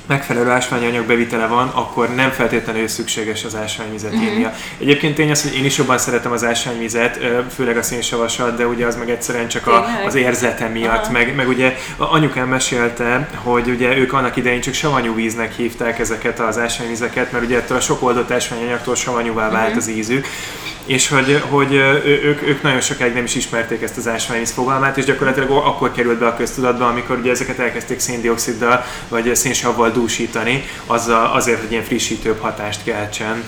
[0.09, 4.29] megfelelő ásványanyag bevitele van, akkor nem feltétlenül szükséges az ásványvizet uh-huh.
[4.29, 4.55] írnia.
[4.79, 7.19] Egyébként tény az, hogy én is jobban szeretem az ásványvizet,
[7.55, 11.11] főleg a szénsavasat, de ugye az meg egyszerűen csak a, az érzete miatt.
[11.11, 16.41] Meg, meg ugye anyukám mesélte, hogy ugye ők annak idején csak savanyú víznek hívták ezeket
[16.41, 19.77] az ásványvizeket, mert ugye ettől a sok oldott ásványanyagtól savanyúvá vált uh-huh.
[19.77, 20.27] az ízük
[20.89, 21.73] és hogy, hogy
[22.05, 26.19] ők, ők nagyon sokáig nem is ismerték ezt az ásványvíz fogalmát, és gyakorlatilag akkor került
[26.19, 31.85] be a köztudatba, amikor ugye ezeket elkezdték széndioksziddal vagy szénsavval dúsítani, azzal, azért, hogy ilyen
[31.85, 33.45] frissítőbb hatást keltsen.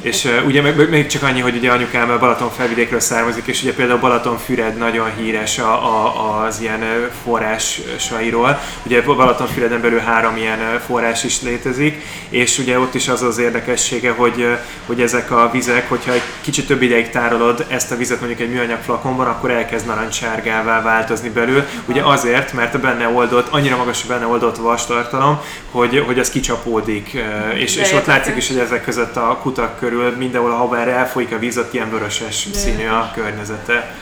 [0.00, 3.62] És uh, ugye meg, még csak annyi, hogy ugye anyukám a Balaton felvidékről származik, és
[3.62, 8.60] ugye például Balatonfüred nagyon híres a, a, az ilyen forrásairól.
[8.82, 14.10] Ugye Balatonfüreden belül három ilyen forrás is létezik, és ugye ott is az az érdekessége,
[14.10, 18.40] hogy, hogy ezek a vizek, hogyha egy kicsit több ideig tárolod ezt a vizet mondjuk
[18.40, 21.64] egy műanyag flakonban, akkor elkezd narancssárgává változni belül.
[21.86, 25.40] Ugye azért, mert a benne oldott, annyira magas a benne oldott vastartalom,
[25.70, 27.16] hogy, hogy az kicsapódik,
[27.54, 31.32] és, és ott látszik is, hogy ezek között a kutak körül mindenhol, ahol erre elfolyik
[31.32, 33.94] a víz, ott ilyen vöröses színű a környezete.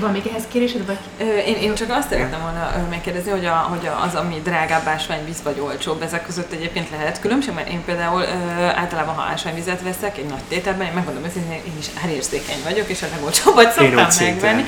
[0.00, 0.86] Van még ehhez kérésed?
[0.86, 0.98] Vagy?
[1.18, 5.42] Ö, én, én csak azt szerettem volna megkérdezni, hogy, a, hogy az, ami drágább ásványvíz
[5.42, 10.18] vagy olcsóbb, ezek között egyébként lehet különbség, mert én például ö, általában, ha ásványvizet veszek
[10.18, 14.64] egy nagy tételben, én megmondom őszintén, én is árérzékeny vagyok, és a legolcsóbbat szoktam megvenni.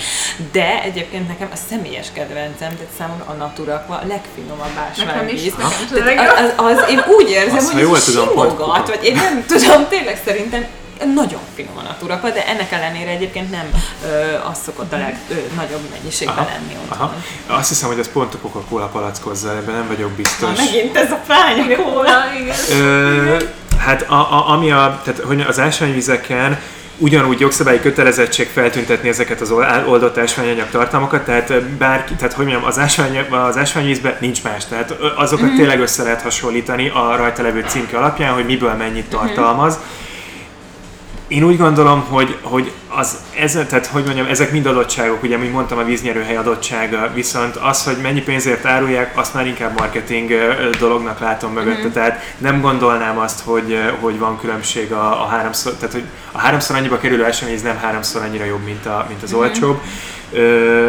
[0.53, 5.55] De egyébként nekem a személyes kedvencem, tehát számomra a Naturakva a legfinomabb ásványvíz.
[5.59, 5.87] Az,
[6.57, 10.67] az, az, én úgy érzem, azt, hogy ez simogat, vagy én nem tudom, tényleg szerintem
[11.05, 13.71] nagyon finom a naturapa, de ennek ellenére egyébként nem
[14.05, 17.09] ö, az szokott a legnagyobb mennyiségben aha, lenni otthon.
[17.47, 17.59] Aha.
[17.59, 20.57] Azt hiszem, hogy ez pont a Coca-Cola palackozza, ebben nem vagyok biztos.
[20.57, 23.43] Na, megint ez a fánya kóla, igen.
[23.79, 26.59] hát a, a, ami a, tehát, hogy az ásványvizeken
[26.99, 29.51] ugyanúgy jogszabályi kötelezettség feltüntetni ezeket az
[29.87, 34.91] oldott ásványanyag tartalmakat, tehát bárki, tehát hogy mondjam, az, ásvány, az ásványvízben nincs más, tehát
[35.17, 35.57] azokat mm-hmm.
[35.57, 39.17] tényleg össze lehet hasonlítani a rajta levő címke alapján, hogy miből mennyit mhm.
[39.17, 39.75] tartalmaz.
[39.75, 40.05] Mm-hmm
[41.29, 45.53] én úgy gondolom, hogy, hogy az, ez, tehát hogy mondjam, ezek mind adottságok, ugye, mint
[45.53, 50.33] mondtam, a víznyerőhely adottsága, viszont az, hogy mennyi pénzért árulják, azt már inkább marketing
[50.79, 51.91] dolognak látom mögötte, mm-hmm.
[51.91, 56.77] tehát nem gondolnám azt, hogy, hogy van különbség a, a háromszor, tehát hogy a háromszor
[56.77, 59.41] annyiba kerülő esemény nem háromszor annyira jobb, mint, a, mint az mm-hmm.
[59.41, 59.81] olcsóbb.
[60.33, 60.89] Ö,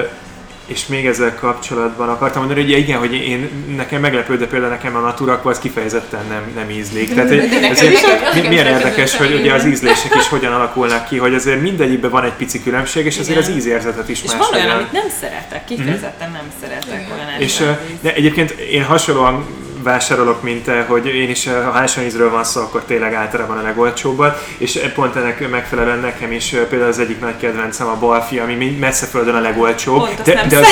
[0.68, 4.96] és még ezzel kapcsolatban akartam mondani, hogy igen, hogy én nekem meglepő, de például nekem
[4.96, 7.14] a Natura az kifejezetten nem, nem ízlik.
[7.14, 7.32] Tehát
[7.72, 12.24] ezért milyen érdekes, hogy ugye az ízlések is hogyan alakulnak ki, hogy azért mindegyikben van
[12.24, 14.34] egy pici különbség, és azért az ízérzetet is más.
[14.34, 17.64] És van olyan, amit nem szeretek, kifejezetten nem szeretek olyan És
[18.02, 19.46] de egyébként én hasonlóan
[19.88, 24.46] vásárolok, mint te, hogy én is, ha hásanyízről van szó, akkor tényleg általában a legolcsóbbat,
[24.58, 29.06] és pont ennek megfelelően nekem is például az egyik nagy kedvencem a balfi, ami messze
[29.06, 30.68] földön a legolcsóbb, de, de, az,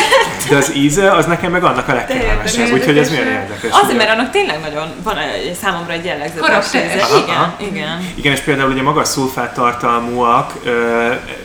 [0.49, 3.71] de, az, íze az nekem meg annak a legkedvesebb, úgyhogy ez milyen érdekes.
[3.71, 3.95] Azért, ugye?
[3.95, 5.15] mert annak tényleg nagyon van
[5.61, 7.05] számomra egy jellegzetes íze.
[7.23, 8.07] Igen, igen.
[8.15, 10.53] Igen, és például ugye magas szulfát tartalmúak,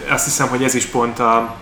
[0.08, 1.58] azt hiszem, hogy ez is pont a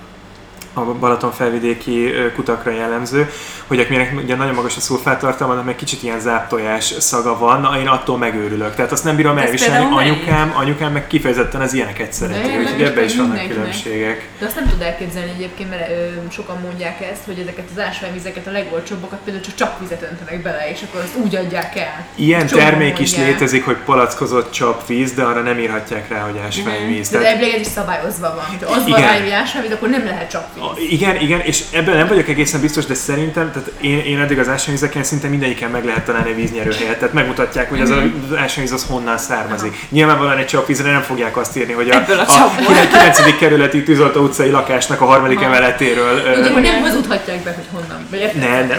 [0.78, 3.30] a Balaton felvidéki kutakra jellemző,
[3.68, 7.78] hogy akinek ugye nagyon magas a szulfáttartalma, annak meg kicsit ilyen záptojás szaga van, na
[7.78, 8.74] én attól megőrülök.
[8.74, 9.96] Tehát azt nem bírom elviselni.
[9.96, 14.28] Anyukám, anyukám meg kifejezetten az ilyeneket szereti, úgyhogy ebben is vannak különbségek.
[14.38, 18.46] De azt nem tud elképzelni egyébként, mert ö, sokan mondják ezt, hogy ezeket az ásványvizeket,
[18.46, 22.06] a legolcsóbbakat például csak csapvizet öntenek bele, és akkor azt úgy adják el.
[22.14, 27.08] Ilyen termék is létezik, hogy palackozott csapvíz, de arra nem írhatják rá, hogy ásványvíz.
[27.08, 28.68] De, de ez is szabályozva van.
[28.68, 30.90] Ha az van rá, hogy ásványvíz, akkor nem lehet csapvíz.
[30.90, 34.48] Igen, igen, és ebben nem vagyok egészen biztos, de szerintem, tehát én, én eddig az
[34.48, 36.98] ásványvizeken szinte mindegyiken meg lehet találni víznyerőhelyet.
[36.98, 38.24] Tehát megmutatják, hogy az, mm-hmm.
[38.30, 39.86] az ásványvíz az honnan származik.
[39.88, 43.36] Nyilvánvalóan egy csapvízre nem fogják azt írni, hogy a, a, a 9.
[43.38, 45.46] kerületi Tűzoltó utcai lakásnak a harmadik Aha.
[45.46, 46.22] emeletéről.
[46.22, 48.06] De uh, nem hazudhatják be, hogy honnan.
[48.34, 48.76] Ne, ne,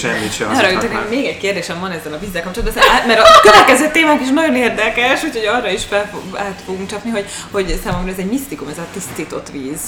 [0.00, 1.10] semmit sem hazudhatnak.
[1.10, 5.24] Még egy kérdésem van ezzel a vízzel kapcsolatban, mert a következő témák is nagyon érdekes,
[5.24, 8.86] úgyhogy arra is fel, át fogunk csapni, hogy, hogy számomra ez egy misztikum, ez a
[8.92, 9.80] tisztított víz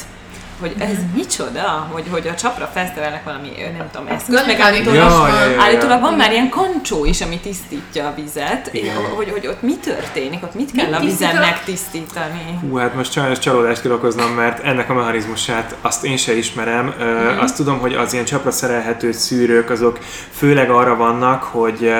[0.60, 5.28] hogy ez micsoda, hogy, hogy a csapra felszerelnek valami, nem tudom, eszközt, meg állítólag, ja,
[5.28, 8.70] ja, ja, állítólag van már ilyen kancsó is, ami tisztítja a vizet,
[9.16, 12.58] hogy, hogy ott mi történik, ott mit kell mit a vizen megtisztítani.
[12.60, 16.94] Hú, hát most sajnos csalódást kell okoznom, mert ennek a mechanizmusát azt én se ismerem.
[17.02, 17.38] Mm.
[17.38, 19.98] Azt tudom, hogy az ilyen csapra szerelhető szűrők, azok
[20.30, 21.92] főleg arra vannak, hogy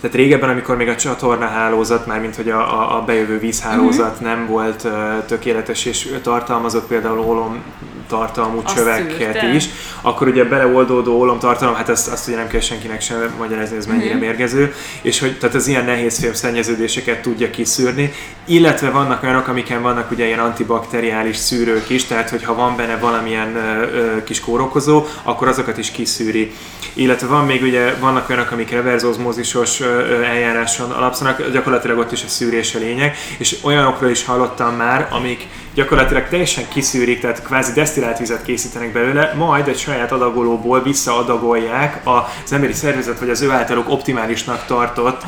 [0.00, 4.12] tehát régebben, amikor még a csatorna hálózat, már mint hogy a, a, a bejövő vízhálózat
[4.12, 4.26] uh-huh.
[4.26, 7.62] nem volt uh, tökéletes és tartalmazott például ólom
[8.06, 9.54] tartalmú azt csöveket szűrte.
[9.54, 9.64] is,
[10.00, 13.86] akkor ugye beleoldódó ólom tartalom, hát azt, azt ugye nem kell senkinek sem magyarázni, ez
[13.86, 14.20] mennyire uh-huh.
[14.20, 18.12] mérgező, és hogy tehát az ilyen nehéz film szennyeződéseket tudja kiszűrni,
[18.44, 23.48] illetve vannak olyanok, amiken vannak ugye ilyen antibakteriális szűrők is, tehát hogyha van benne valamilyen
[23.56, 26.52] uh, uh, kis kórokozó, akkor azokat is kiszűri.
[26.94, 29.80] Illetve van még ugye, vannak olyanok, amik reverzozmózisos
[30.24, 35.46] eljáráson alapszanak, gyakorlatilag ott is a szűrés a lényeg, és olyanokról is hallottam már, amik
[35.76, 42.52] gyakorlatilag teljesen kiszűrik, tehát kvázi desztillált vizet készítenek belőle, majd egy saját adagolóból visszaadagolják az
[42.52, 45.22] emberi szervezet, vagy az ő általuk optimálisnak tartott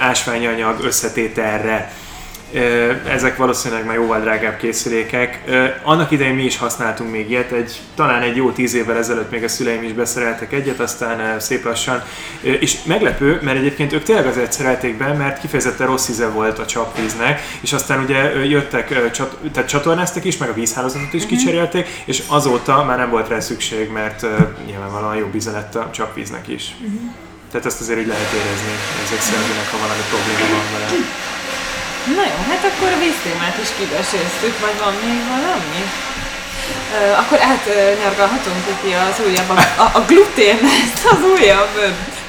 [0.00, 1.92] ásványanyag összetételre.
[3.08, 5.42] Ezek valószínűleg már jóval drágább készülékek.
[5.82, 9.44] Annak idején mi is használtunk még ilyet, egy, talán egy jó tíz évvel ezelőtt még
[9.44, 12.02] a szüleim is beszereltek egyet, aztán szép lassan.
[12.40, 16.66] És meglepő, mert egyébként ők tényleg azért szerelték be, mert kifejezetten rossz íze volt a
[16.66, 18.88] csapvíznek, és aztán ugye jöttek,
[19.52, 21.30] tehát csatornáztak is, meg a vízhálózatot is mhm.
[21.30, 24.26] kicserélték, és azóta már nem volt rá szükség, mert
[24.66, 26.74] nyilvánvalóan jobb íze lett a csapvíznek is.
[26.80, 27.10] Uh-huh.
[27.50, 28.72] Tehát ezt azért úgy lehet érezni
[29.04, 31.36] ezek szerint, ha valami probléma van vele.
[32.16, 35.82] Na jó, hát akkor a víztémát is kibeséztük, vagy van még valami?
[37.20, 41.74] Akkor átnyargalhatunk ki az újabb, a, a, a glutén, ezt az újabb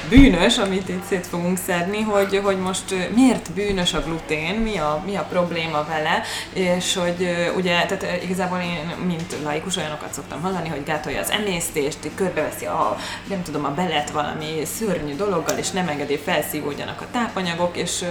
[0.08, 5.02] bűnös, amit itt szét fogunk szedni, hogy, hogy most miért bűnös a glutén, mi a,
[5.06, 6.22] mi a probléma vele,
[6.52, 11.98] és hogy ugye, tehát igazából én, mint laikus olyanokat szoktam hallani, hogy gátolja az emésztést,
[12.14, 12.96] körbeveszi a,
[13.28, 18.04] nem tudom, a belet valami szörnyű dologgal, és nem engedi felszívódjanak a tápanyagok, és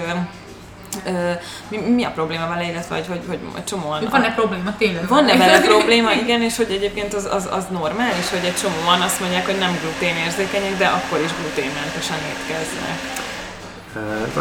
[1.68, 4.08] mi, mi a probléma vele, illetve hogy, hogy, hogy csomóan...
[4.12, 5.08] Van-e probléma tényleg?
[5.08, 9.20] Van-e vele probléma, igen, és hogy egyébként az, az, az normális, hogy egy csomóan azt
[9.20, 12.98] mondják, hogy nem gluténérzékenyek, de akkor is gluténmentesen étkeznek.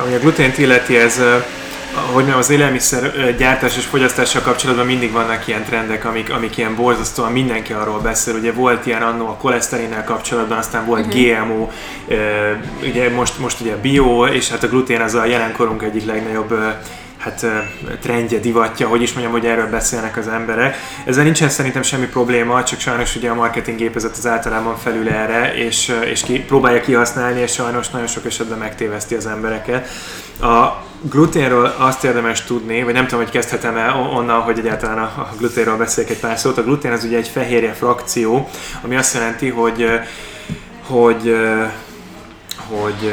[0.04, 1.20] Ami a glutént illeti, ez
[2.12, 6.74] hogy nem, az élelmiszer gyártás és fogyasztással kapcsolatban mindig vannak ilyen trendek, amik, amik ilyen
[6.74, 8.34] borzasztóan mindenki arról beszél.
[8.34, 11.22] Ugye volt ilyen annó a koleszterinnel kapcsolatban, aztán volt uh-huh.
[11.22, 11.68] GMO,
[12.82, 16.54] ugye most, most ugye bio, és hát a glutén az a jelenkorunk egyik legnagyobb
[17.18, 17.46] hát
[18.00, 20.76] trendje, divatja, hogy is mondjam, hogy erről beszélnek az emberek.
[21.04, 25.54] Ezzel nincsen szerintem semmi probléma, csak sajnos ugye a marketing gépezet az általában felül erre,
[25.54, 29.88] és, és ki, próbálja kihasználni, és sajnos nagyon sok esetben megtéveszti az embereket.
[30.40, 35.76] A gluténről azt érdemes tudni, vagy nem tudom, hogy kezdhetem-e onnan, hogy egyáltalán a gluténről
[35.76, 36.58] beszélek egy pár szót.
[36.58, 38.48] A glutén az ugye egy fehérje frakció,
[38.82, 39.86] ami azt jelenti, hogy
[40.88, 41.36] hogy
[42.68, 43.12] hogy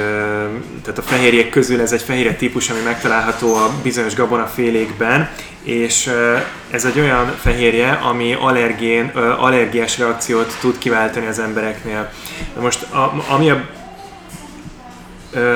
[0.83, 5.29] tehát a fehérjék közül ez egy fehérje típus, ami megtalálható a bizonyos gabonafélékben,
[5.63, 6.11] és
[6.69, 12.11] ez egy olyan fehérje, ami allergén, allergiás reakciót tud kiváltani az embereknél.
[12.59, 13.65] Most a, ami a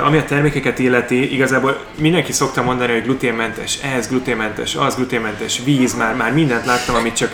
[0.04, 5.96] ami a termékeket illeti, igazából mindenki szokta mondani, hogy gluténmentes ez, gluténmentes az, gluténmentes víz,
[5.96, 7.32] már, már mindent láttam, amit csak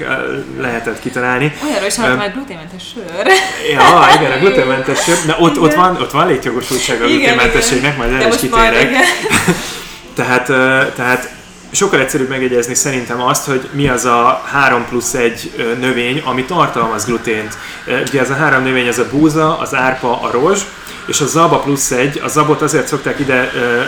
[0.57, 1.53] lehetett kitalálni.
[1.63, 3.25] Olyanról is hallottam, hogy gluténmentes sör.
[3.71, 5.17] Ja, igen, a gluténmentes sör.
[5.25, 8.89] Na, ott, ott van, ott van létjogosultság a gluténmentességnek, majd erre is kitérek.
[10.15, 10.45] tehát,
[10.95, 11.33] tehát
[11.71, 17.05] sokkal egyszerűbb megjegyezni szerintem azt, hogy mi az a 3 plusz 1 növény, ami tartalmaz
[17.05, 17.57] glutént.
[18.07, 20.61] Ugye ez a három növény, ez a búza, az árpa, a rozs,
[21.05, 23.81] és a zaba plusz egy, a zabot azért szokták ide ö,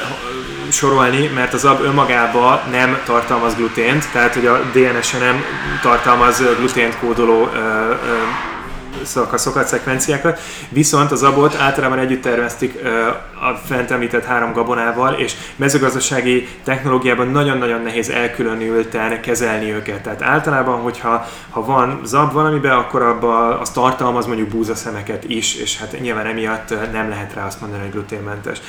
[0.71, 5.43] sorolni, mert a zab önmagában nem tartalmaz glutént, tehát hogy a DNS-e nem
[5.81, 7.93] tartalmaz glutént kódoló ö, ö,
[9.03, 10.39] szakaszokat, szekvenciákat,
[10.69, 12.79] viszont az abot általában együtt terveztik
[13.33, 20.01] a fent említett három gabonával, és mezőgazdasági technológiában nagyon-nagyon nehéz elkülönülten kezelni őket.
[20.01, 25.77] Tehát általában, hogyha ha van zab valamiben, akkor abban az tartalmaz mondjuk búzaszemeket is, és
[25.77, 28.61] hát nyilván emiatt nem lehet rá azt mondani, hogy gluténmentes.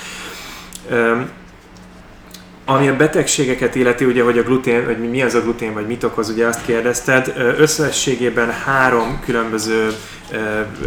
[2.71, 6.05] Ami a betegségeket illeti, ugye, hogy a glutén, vagy mi az a glutén, vagy mit
[6.05, 9.93] okoz, ugye azt kérdezted, összességében három különböző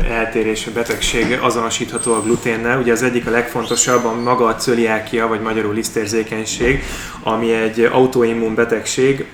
[0.10, 2.80] eltérésű betegség azonosítható a gluténnel.
[2.80, 6.84] Ugye az egyik a legfontosabb, a maga a cöliákia, vagy magyarul lisztérzékenység,
[7.24, 9.26] ami egy autoimmun betegség,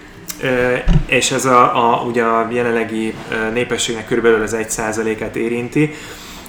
[1.06, 3.14] és ez a, a, ugye a jelenlegi
[3.54, 5.94] népességnek körülbelül az 1%-át érinti.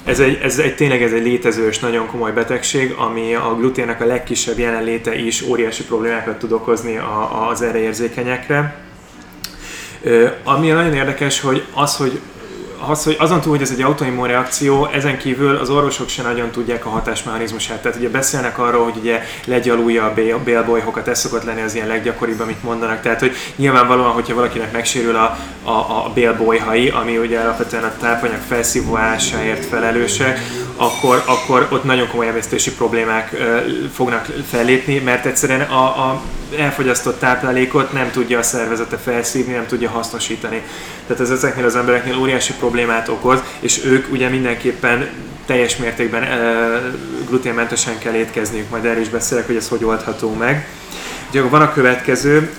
[0.08, 4.00] Ez egy, ez egy tényleg ez egy létező és nagyon komoly betegség, ami a gluténnek
[4.00, 8.82] a legkisebb jelenléte is óriási problémákat tud okozni a, az erre érzékenyekre.
[10.44, 12.20] Ami nagyon érdekes, hogy az, hogy
[12.86, 16.50] az, hogy azon túl, hogy ez egy autoimmun reakció, ezen kívül az orvosok se nagyon
[16.50, 17.82] tudják a hatásmechanizmusát.
[17.82, 20.14] Tehát ugye beszélnek arról, hogy ugye legyalulja a
[20.44, 23.00] bélbolyhokat, ez szokott lenni az ilyen leggyakoribb, amit mondanak.
[23.00, 28.40] Tehát, hogy nyilvánvalóan, hogyha valakinek megsérül a, a, a bélbolyhai, ami ugye alapvetően a tápanyag
[28.48, 30.40] felszívóásáért felelősek,
[30.76, 33.36] akkor, akkor ott nagyon komoly emésztési problémák
[33.92, 36.22] fognak fellépni, mert egyszerűen a, a
[36.56, 40.62] elfogyasztott táplálékot nem tudja a szervezete felszívni, nem tudja hasznosítani.
[41.06, 45.08] Tehát ez ezeknél az embereknél óriási problémát okoz, és ők ugye mindenképpen
[45.46, 46.24] teljes mértékben
[47.28, 50.68] gluténmentesen kell étkezniük, majd erről is beszélek, hogy ez hogy oldható meg.
[51.28, 52.50] Ugye van a következő,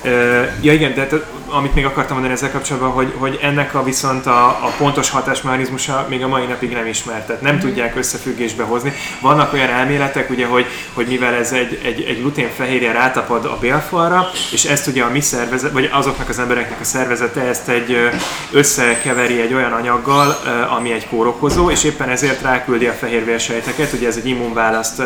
[0.61, 1.07] ja igen, de
[1.51, 6.05] amit még akartam mondani ezzel kapcsolatban, hogy, hogy ennek a viszont a, a pontos hatásmechanizmusa
[6.09, 7.59] még a mai napig nem ismert, tehát nem mm.
[7.59, 8.93] tudják összefüggésbe hozni.
[9.21, 14.29] Vannak olyan elméletek, ugye, hogy, hogy mivel ez egy, egy, egy gluténfehérje rátapad a bélfalra,
[14.51, 18.09] és ezt ugye a mi szervezet, vagy azoknak az embereknek a szervezete ezt egy
[18.51, 20.37] összekeveri egy olyan anyaggal,
[20.77, 25.01] ami egy kórokozó, és éppen ezért ráküldi a fehérvérsejteket, ugye ez egy immunválaszt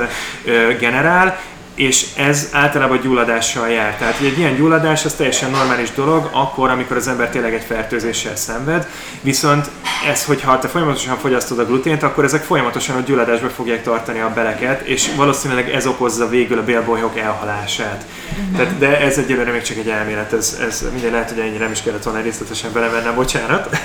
[0.80, 1.40] generál,
[1.76, 3.98] és ez általában gyulladással jár.
[3.98, 8.36] Tehát egy ilyen gyulladás az teljesen normális dolog, akkor, amikor az ember tényleg egy fertőzéssel
[8.36, 8.88] szenved,
[9.22, 9.70] viszont
[10.10, 14.32] ez, hogyha te folyamatosan fogyasztod a glutént, akkor ezek folyamatosan a gyulladásba fogják tartani a
[14.36, 18.06] beleket, és valószínűleg ez okozza végül a bélbolyhok elhalását.
[18.30, 18.58] Uh-huh.
[18.58, 21.72] Tehát, de ez egyelőre még csak egy elmélet, ez, ez minden lehet, hogy ennyire nem
[21.72, 23.78] is kellett volna részletesen belemennem, bocsánat.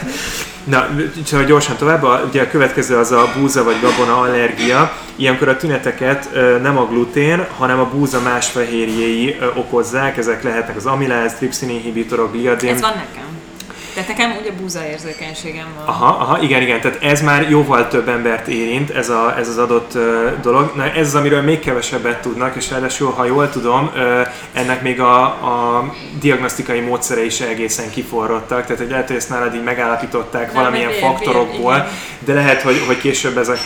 [0.64, 0.88] Na,
[1.26, 4.92] csak gyorsan tovább, a, ugye a következő az a búza vagy gabona allergia.
[5.18, 6.28] Ilyenkor a tüneteket
[6.62, 12.32] nem a glutén, hanem a búza más fehérjéi okozzák, ezek lehetnek az amiláz, tripszin inhibitorok,
[12.32, 12.74] gliadin.
[12.74, 13.37] Ez van nekem.
[13.98, 15.86] Tehát nekem ugye búza érzékenységem van.
[15.86, 19.58] Aha, aha, igen, igen, tehát ez már jóval több embert érint, ez, a, ez az
[19.58, 20.72] adott uh, dolog.
[20.76, 25.00] Na ez az, amiről még kevesebbet tudnak, és ráadásul, ha jól tudom, uh, ennek még
[25.00, 25.84] a, a
[26.20, 30.90] diagnosztikai módszere is egészen kiforrottak, tehát hogy lehet, hogy ezt nálad így megállapították Nem, valamilyen
[30.90, 31.88] ilyen, faktorokból, ilyen,
[32.24, 33.58] de lehet, hogy, hogy később ezek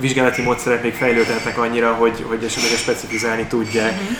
[0.00, 3.92] vizsgálati módszerek még fejlődhetnek annyira, hogy, hogy esetleg specifizálni tudják.
[3.92, 4.16] Uh-huh.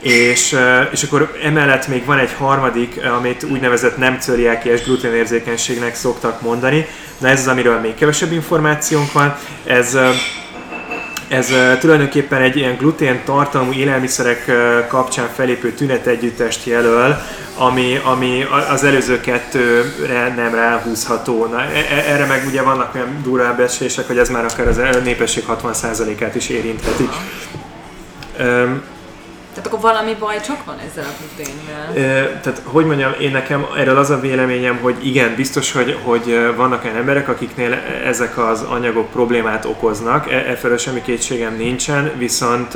[0.00, 0.56] És,
[0.90, 6.86] és akkor emellett még van egy harmadik, amit úgynevezett nem cöliákiás gluténérzékenységnek szoktak mondani.
[7.18, 9.36] Na ez az, amiről még kevesebb információnk van.
[9.64, 9.98] Ez,
[11.28, 14.52] ez tulajdonképpen egy ilyen glutén tartalmú élelmiszerek
[14.88, 17.16] kapcsán felépő tünetegyüttest jelöl,
[17.56, 21.46] ami, ami az előző kettőre nem ráhúzható.
[21.46, 24.80] Na, e, e, erre meg ugye vannak olyan durvább esések, hogy ez már akár az
[25.04, 27.08] népesség 60%-át is érintheti.
[29.56, 32.08] Tehát akkor valami baj csak van ezzel a gluténnel?
[32.08, 36.54] E, tehát, hogy mondjam, én nekem erről az a véleményem, hogy igen, biztos, hogy, hogy
[36.56, 37.72] vannak olyan emberek, akiknél
[38.04, 42.72] ezek az anyagok problémát okoznak, e, e semmi kétségem nincsen, viszont,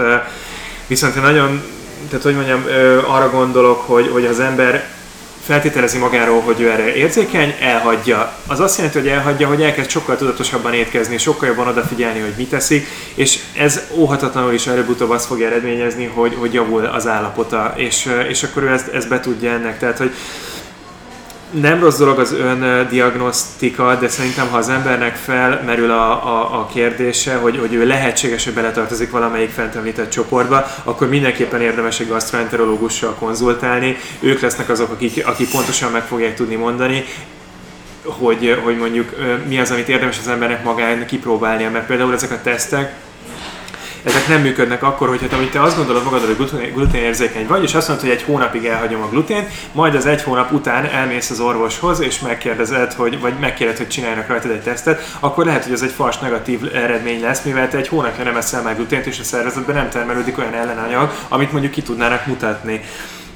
[0.86, 1.62] viszont én nagyon,
[2.08, 2.64] tehát hogy mondjam,
[3.06, 4.84] arra gondolok, hogy, hogy az ember
[5.42, 8.32] feltételezi magáról, hogy ő erre érzékeny, elhagyja.
[8.46, 12.48] Az azt jelenti, hogy elhagyja, hogy elkezd sokkal tudatosabban étkezni, sokkal jobban odafigyelni, hogy mit
[12.48, 18.08] teszik, és ez óhatatlanul is előbb-utóbb azt fogja eredményezni, hogy, hogy javul az állapota, és,
[18.28, 19.78] és akkor ő ezt, ezt be tudja ennek.
[19.78, 20.14] Tehát, hogy
[21.50, 26.66] nem rossz dolog az ön diagnosztika, de szerintem ha az embernek felmerül a, a, a
[26.66, 32.08] kérdése, hogy, hogy ő lehetséges, hogy beletartozik valamelyik fent említett csoportba, akkor mindenképpen érdemes egy
[32.08, 33.96] gastroenterológussal konzultálni.
[34.20, 37.04] Ők lesznek azok, akik, akik pontosan meg fogják tudni mondani,
[38.04, 39.14] hogy, hogy mondjuk
[39.48, 42.94] mi az, amit érdemes az embernek magán kipróbálnia, mert például ezek a tesztek,
[44.02, 47.74] ezek nem működnek akkor, hogyha te, te azt gondolod magadról, hogy glutén, érzékeny vagy, és
[47.74, 51.40] azt mondod, hogy egy hónapig elhagyom a glutént, majd az egy hónap után elmész az
[51.40, 55.82] orvoshoz, és megkérdezed, hogy, vagy megkérdezed, hogy csináljanak rajtad egy tesztet, akkor lehet, hogy ez
[55.82, 59.24] egy fals negatív eredmény lesz, mivel te egy hónapja nem eszel meg glutént, és a
[59.24, 62.80] szervezetben nem termelődik olyan ellenanyag, amit mondjuk ki tudnának mutatni.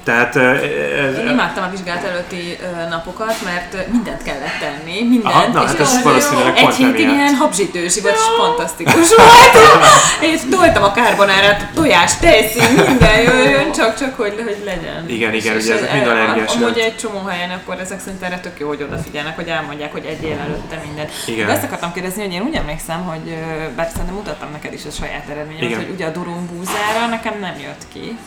[0.04, 2.58] Tehát, ez, Én imádtam a vizsgálat előtti
[2.90, 5.34] napokat, mert mindent kellett tenni, mindent.
[5.34, 9.54] Aha, na, hát ez valószínűleg Egy hétig ilyen habzsítősi volt, és fantasztikus volt.
[10.30, 15.04] Én toltam a karbonárát, tojás, tejszín, minden jöjjön, csak, csak hogy, hogy legyen.
[15.08, 16.54] Igen, igen, ugye ezek mind allergiás.
[16.54, 20.04] Amúgy egy csomó helyen akkor ezek szerint erre tök jó, hogy odafigyelnek, hogy elmondják, hogy
[20.04, 21.10] egyél előtte mindent.
[21.26, 21.46] Igen.
[21.46, 23.36] De ezt akartam kérdezni, hogy én úgy emlékszem, hogy
[23.76, 27.86] bár szerintem mutattam neked is a saját eredményemet, hogy ugye a durumbúzára nekem nem jött
[27.92, 28.18] ki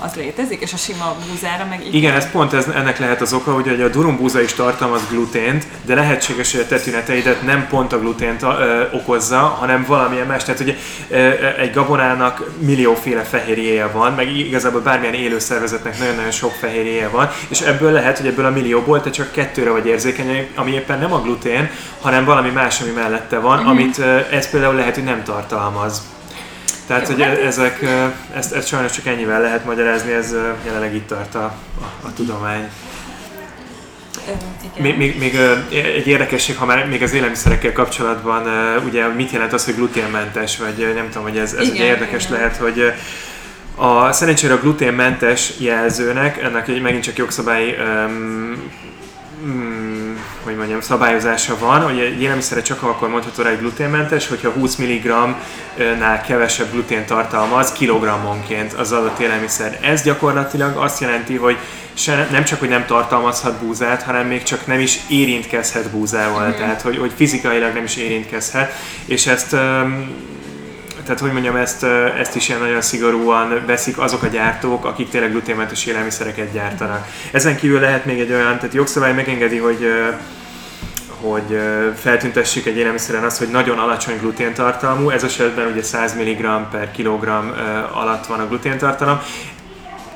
[0.00, 1.92] az létezik, és a sima búzára meg igen.
[1.92, 5.94] Igen, ez pont ez, ennek lehet az oka, hogy a durumbúza is tartalmaz glutént, de
[5.94, 10.44] lehetséges, hogy a tetüneteidet nem pont a glutént ö, okozza, hanem valamilyen más.
[10.44, 10.76] Tehát ugye
[11.58, 17.60] egy gabonának millióféle fehérjéje van, meg igazából bármilyen élő szervezetnek nagyon-nagyon sok fehérjéje van, és
[17.60, 21.20] ebből lehet, hogy ebből a millióból te csak kettőre vagy érzékeny, ami éppen nem a
[21.20, 21.70] glutén,
[22.00, 23.68] hanem valami más, ami mellette van, mm-hmm.
[23.68, 23.98] amit
[24.30, 26.02] ez például lehet, hogy nem tartalmaz.
[26.86, 27.84] Tehát, Jó, hogy hát ezek,
[28.34, 31.44] ezt, ezt sajnos csak ennyivel lehet magyarázni, ez jelenleg itt tart a,
[31.80, 32.68] a, a tudomány.
[34.78, 35.36] Még, még, még
[35.70, 38.46] egy érdekesség, ha már még az élelmiszerekkel kapcsolatban,
[38.84, 42.24] ugye mit jelent az, hogy gluténmentes, vagy nem tudom, hogy ez, ez igen, ugye érdekes
[42.24, 42.36] igen.
[42.36, 42.92] lehet, hogy
[43.74, 48.70] a, szerencsére a gluténmentes jelzőnek, ennek megint csak jogszabályi um,
[49.42, 49.93] um,
[50.44, 54.76] hogy mondjam, szabályozása van, hogy egy élelmiszerre csak akkor mondható rá, hogy gluténmentes, hogyha 20
[54.76, 59.78] mg-nál kevesebb glutén tartalmaz kilogrammonként az adott élelmiszer.
[59.82, 61.56] Ez gyakorlatilag azt jelenti, hogy
[61.94, 66.52] se, nem csak, hogy nem tartalmazhat búzát, hanem még csak nem is érintkezhet búzával, mm.
[66.52, 68.72] tehát hogy, hogy fizikailag nem is érintkezhet,
[69.06, 70.08] és ezt um,
[71.04, 71.82] tehát hogy mondjam, ezt,
[72.18, 77.06] ezt is ilyen nagyon szigorúan veszik azok a gyártók, akik tényleg gluténmentes élelmiszereket gyártanak.
[77.32, 79.88] Ezen kívül lehet még egy olyan, tehát jogszabály megengedi, hogy
[81.20, 81.58] hogy
[81.96, 87.48] feltüntessük egy élelmiszeren azt, hogy nagyon alacsony gluténtartalmú, ez esetben ugye 100 mg per kilogramm
[87.92, 89.20] alatt van a gluténtartalom.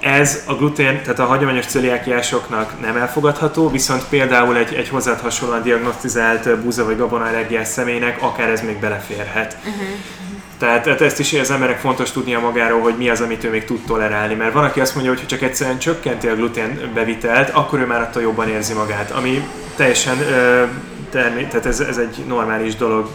[0.00, 5.62] Ez a glutén, tehát a hagyományos celiákiásoknak nem elfogadható, viszont például egy, egy hozzád hasonlóan
[5.62, 9.56] diagnosztizált búza vagy gabona allergiás személynek akár ez még beleférhet.
[9.58, 9.88] Uh-huh.
[10.58, 13.64] Tehát, tehát ezt is az emberek fontos tudnia magáról, hogy mi az, amit ő még
[13.64, 14.34] tud tolerálni.
[14.34, 17.86] Mert van, aki azt mondja, hogy ha csak egyszerűen csökkenti a glutén bevitelt, akkor ő
[17.86, 19.10] már attól jobban érzi magát.
[19.10, 20.64] Ami teljesen ö,
[21.10, 23.08] termé- tehát ez, ez egy normális dolog.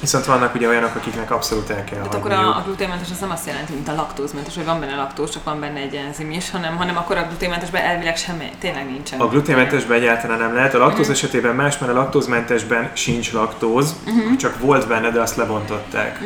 [0.00, 3.30] Viszont vannak ugye olyanok, akiknek abszolút el kell Hát akkor a, a gluténmentes az nem
[3.30, 6.50] azt jelenti, mint a laktózmentes, hogy van benne laktóz, csak van benne egy enzim is,
[6.50, 9.20] hanem, hanem akkor a gluténmentesben elvileg semmi, tényleg nincsen.
[9.20, 10.74] A gluténmentesben egyáltalán nem lehet.
[10.74, 11.10] A laktóz Mhm.
[11.14, 14.36] esetében más, mert a laktózmentesben sincs laktóz, Mhm.
[14.36, 16.18] csak volt benne, de azt lebontották.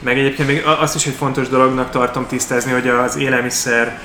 [0.00, 3.98] Meg egyébként még azt is egy fontos dolognak tartom tisztázni, hogy az élelmiszer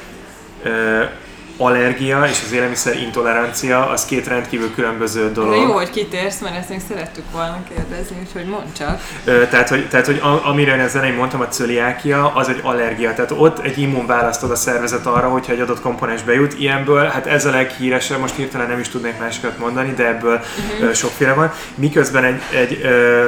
[1.66, 5.56] allergia és az élelmiszer intolerancia az két rendkívül különböző De dolog.
[5.56, 9.00] jó, hogy kitérsz, mert ezt még szerettük volna kérdezni, úgyhogy mondd csak.
[9.26, 12.60] Ö, tehát, hogy, tehát, hogy a- amiről én az elején mondtam, a cöliákia, az egy
[12.64, 13.14] allergia.
[13.14, 16.60] Tehát ott egy immunválaszt ad a szervezet arra, hogyha egy adott komponens bejut.
[16.60, 20.42] Ilyenből, hát ez a leghíresebb, most hirtelen nem is tudnék másokat mondani, de ebből
[20.82, 21.52] ö, sokféle van.
[21.76, 23.28] Miközben egy, egy ö,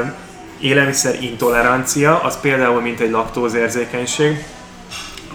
[0.59, 4.43] élelmiszer intolerancia, az például mint egy laktózérzékenység,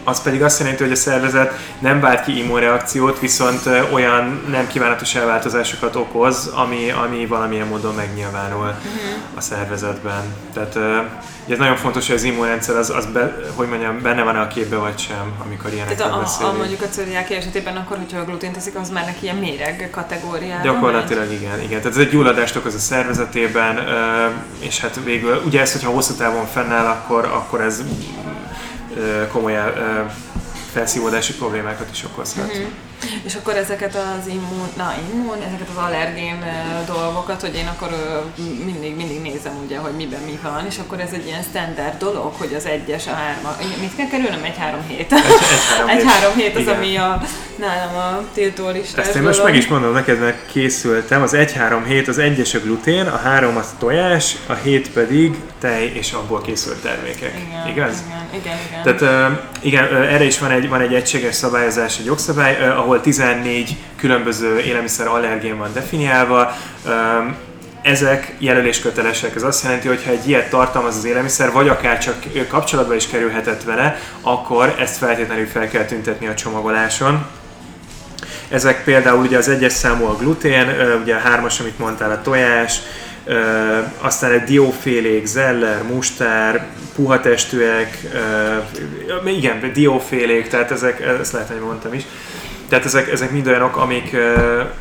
[0.09, 5.15] az pedig azt jelenti, hogy a szervezet nem vált ki immunreakciót, viszont olyan nem kívánatos
[5.15, 8.75] elváltozásokat okoz, ami, ami valamilyen módon megnyilvánul
[9.35, 10.23] a szervezetben.
[10.53, 10.79] Tehát
[11.49, 14.77] ez nagyon fontos, hogy az immunrendszer az, az be, hogy mondjam, benne van a képbe
[14.77, 18.53] vagy sem, amikor ilyenekről Tehát a, a, mondjuk a cöliáki esetében akkor, hogyha a glutén
[18.53, 21.81] teszik, az már neki ilyen méreg kategóriában Gyakorlatilag igen, igen.
[21.81, 23.79] Tehát ez egy gyulladást okoz a szervezetében,
[24.59, 27.83] és hát végül, ugye ez, hogyha hosszú távon fennáll, akkor, akkor ez
[29.33, 29.55] komoly
[30.73, 32.47] felszívódási problémákat is okozhat.
[32.47, 32.88] Mhm.
[33.25, 36.45] És akkor ezeket az immun, na immun, ezeket az allergén
[36.87, 37.89] dolgokat, hogy én akkor
[38.65, 42.33] mindig, mindig nézem ugye, hogy miben mi van, és akkor ez egy ilyen standard dolog,
[42.39, 44.45] hogy az egyes, a hárma, mit kell kerülnöm?
[44.45, 45.13] Egy-három hét.
[45.13, 45.99] egy-három hét.
[45.99, 46.77] Egy-három hét az, Igen.
[46.77, 47.23] ami a,
[47.59, 51.23] nálam a tiltó listás Ezt én most meg is mondom neked, mert készültem.
[51.23, 55.93] Az 1-3 hét az egyes a glutén, a 3 az tojás, a 7 pedig tej
[55.95, 57.35] és abból készült termékek.
[57.47, 58.03] Igen, Igaz?
[58.09, 58.97] Igen, igen, igen.
[58.97, 63.77] Tehát igen, erre is van egy, van egy egységes szabályozás, egy jogszabály, ö, ahol 14
[63.97, 66.53] különböző élelmiszer allergén van definiálva.
[67.83, 69.35] Ezek jelöléskötelesek.
[69.35, 73.07] Ez azt jelenti, hogy ha egy ilyet tartalmaz az élelmiszer, vagy akár csak kapcsolatba is
[73.07, 77.27] kerülhetett vele, akkor ezt feltétlenül fel kell tüntetni a csomagoláson.
[78.49, 80.69] Ezek például ugye az egyes számú a glutén,
[81.03, 82.81] ugye a hármas, amit mondtál, a tojás,
[84.01, 87.99] aztán egy diófélék, zeller, mustár, puha testűek,
[89.27, 92.03] igen, diófélék, tehát ezek, ezt lehet, hogy mondtam is.
[92.69, 94.17] Tehát ezek, ezek mind olyanok, amik,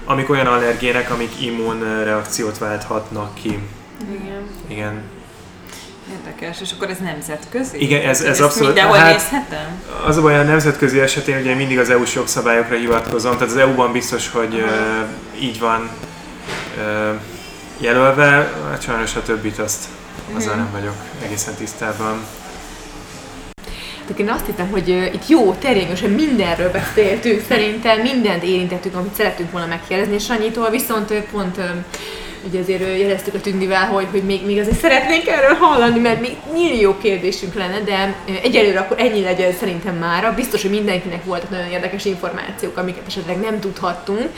[0.06, 3.60] amik olyan allergének, amik immunreakciót válthatnak ki.
[4.12, 4.48] igen.
[4.68, 5.02] Igen.
[6.12, 7.82] Érdekes, és akkor ez nemzetközi?
[7.82, 9.82] Igen, ez- ez Ezt abszolút- Mindenhol hát- nézhetem?
[10.06, 13.92] Az a baj, a nemzetközi esetén ugye mindig az EU-s jogszabályokra hivatkozom, tehát az EU-ban
[13.92, 15.02] biztos, hogy ö,
[15.40, 15.90] így van
[16.78, 17.12] ö,
[17.78, 19.86] jelölve, hát sajnos a többit azt
[20.36, 22.18] azzal nem vagyok egészen tisztában.
[24.08, 29.52] Tehát én azt hittem, hogy itt jó, terjengősen mindenről beszéltünk, szerintem mindent érintettük, amit szerettünk
[29.52, 31.60] volna megkérdezni, és Sanyitól viszont pont
[32.48, 36.36] ugye azért jeleztük a Tündivel, hogy, hogy még, még azért szeretnénk erről hallani, mert még
[36.54, 40.34] millió kérdésünk lenne, de egyelőre akkor ennyi legyen szerintem mára.
[40.34, 44.30] Biztos, hogy mindenkinek voltak nagyon érdekes információk, amiket esetleg nem tudhattunk.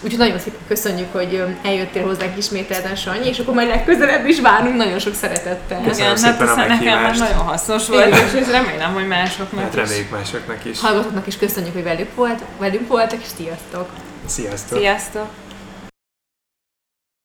[0.00, 4.76] Úgyhogy nagyon szépen köszönjük, hogy eljöttél hozzánk ismételten, Sanyi, és akkor majd legközelebb is várunk
[4.76, 5.80] nagyon sok szeretettel.
[5.86, 7.20] Köszönöm Igen, hát szépen a aztán nekem már meghívást.
[7.20, 8.24] nagyon hasznos volt, Igen.
[8.36, 9.80] és, remélem, hogy másoknak Hát is.
[9.80, 10.80] reméljük másoknak is.
[10.80, 13.88] Hallgatóknak is köszönjük, hogy velük, volt, velünk voltak, és sziasztok!
[14.26, 14.78] Sziasztok!
[14.78, 15.26] Sziasztok!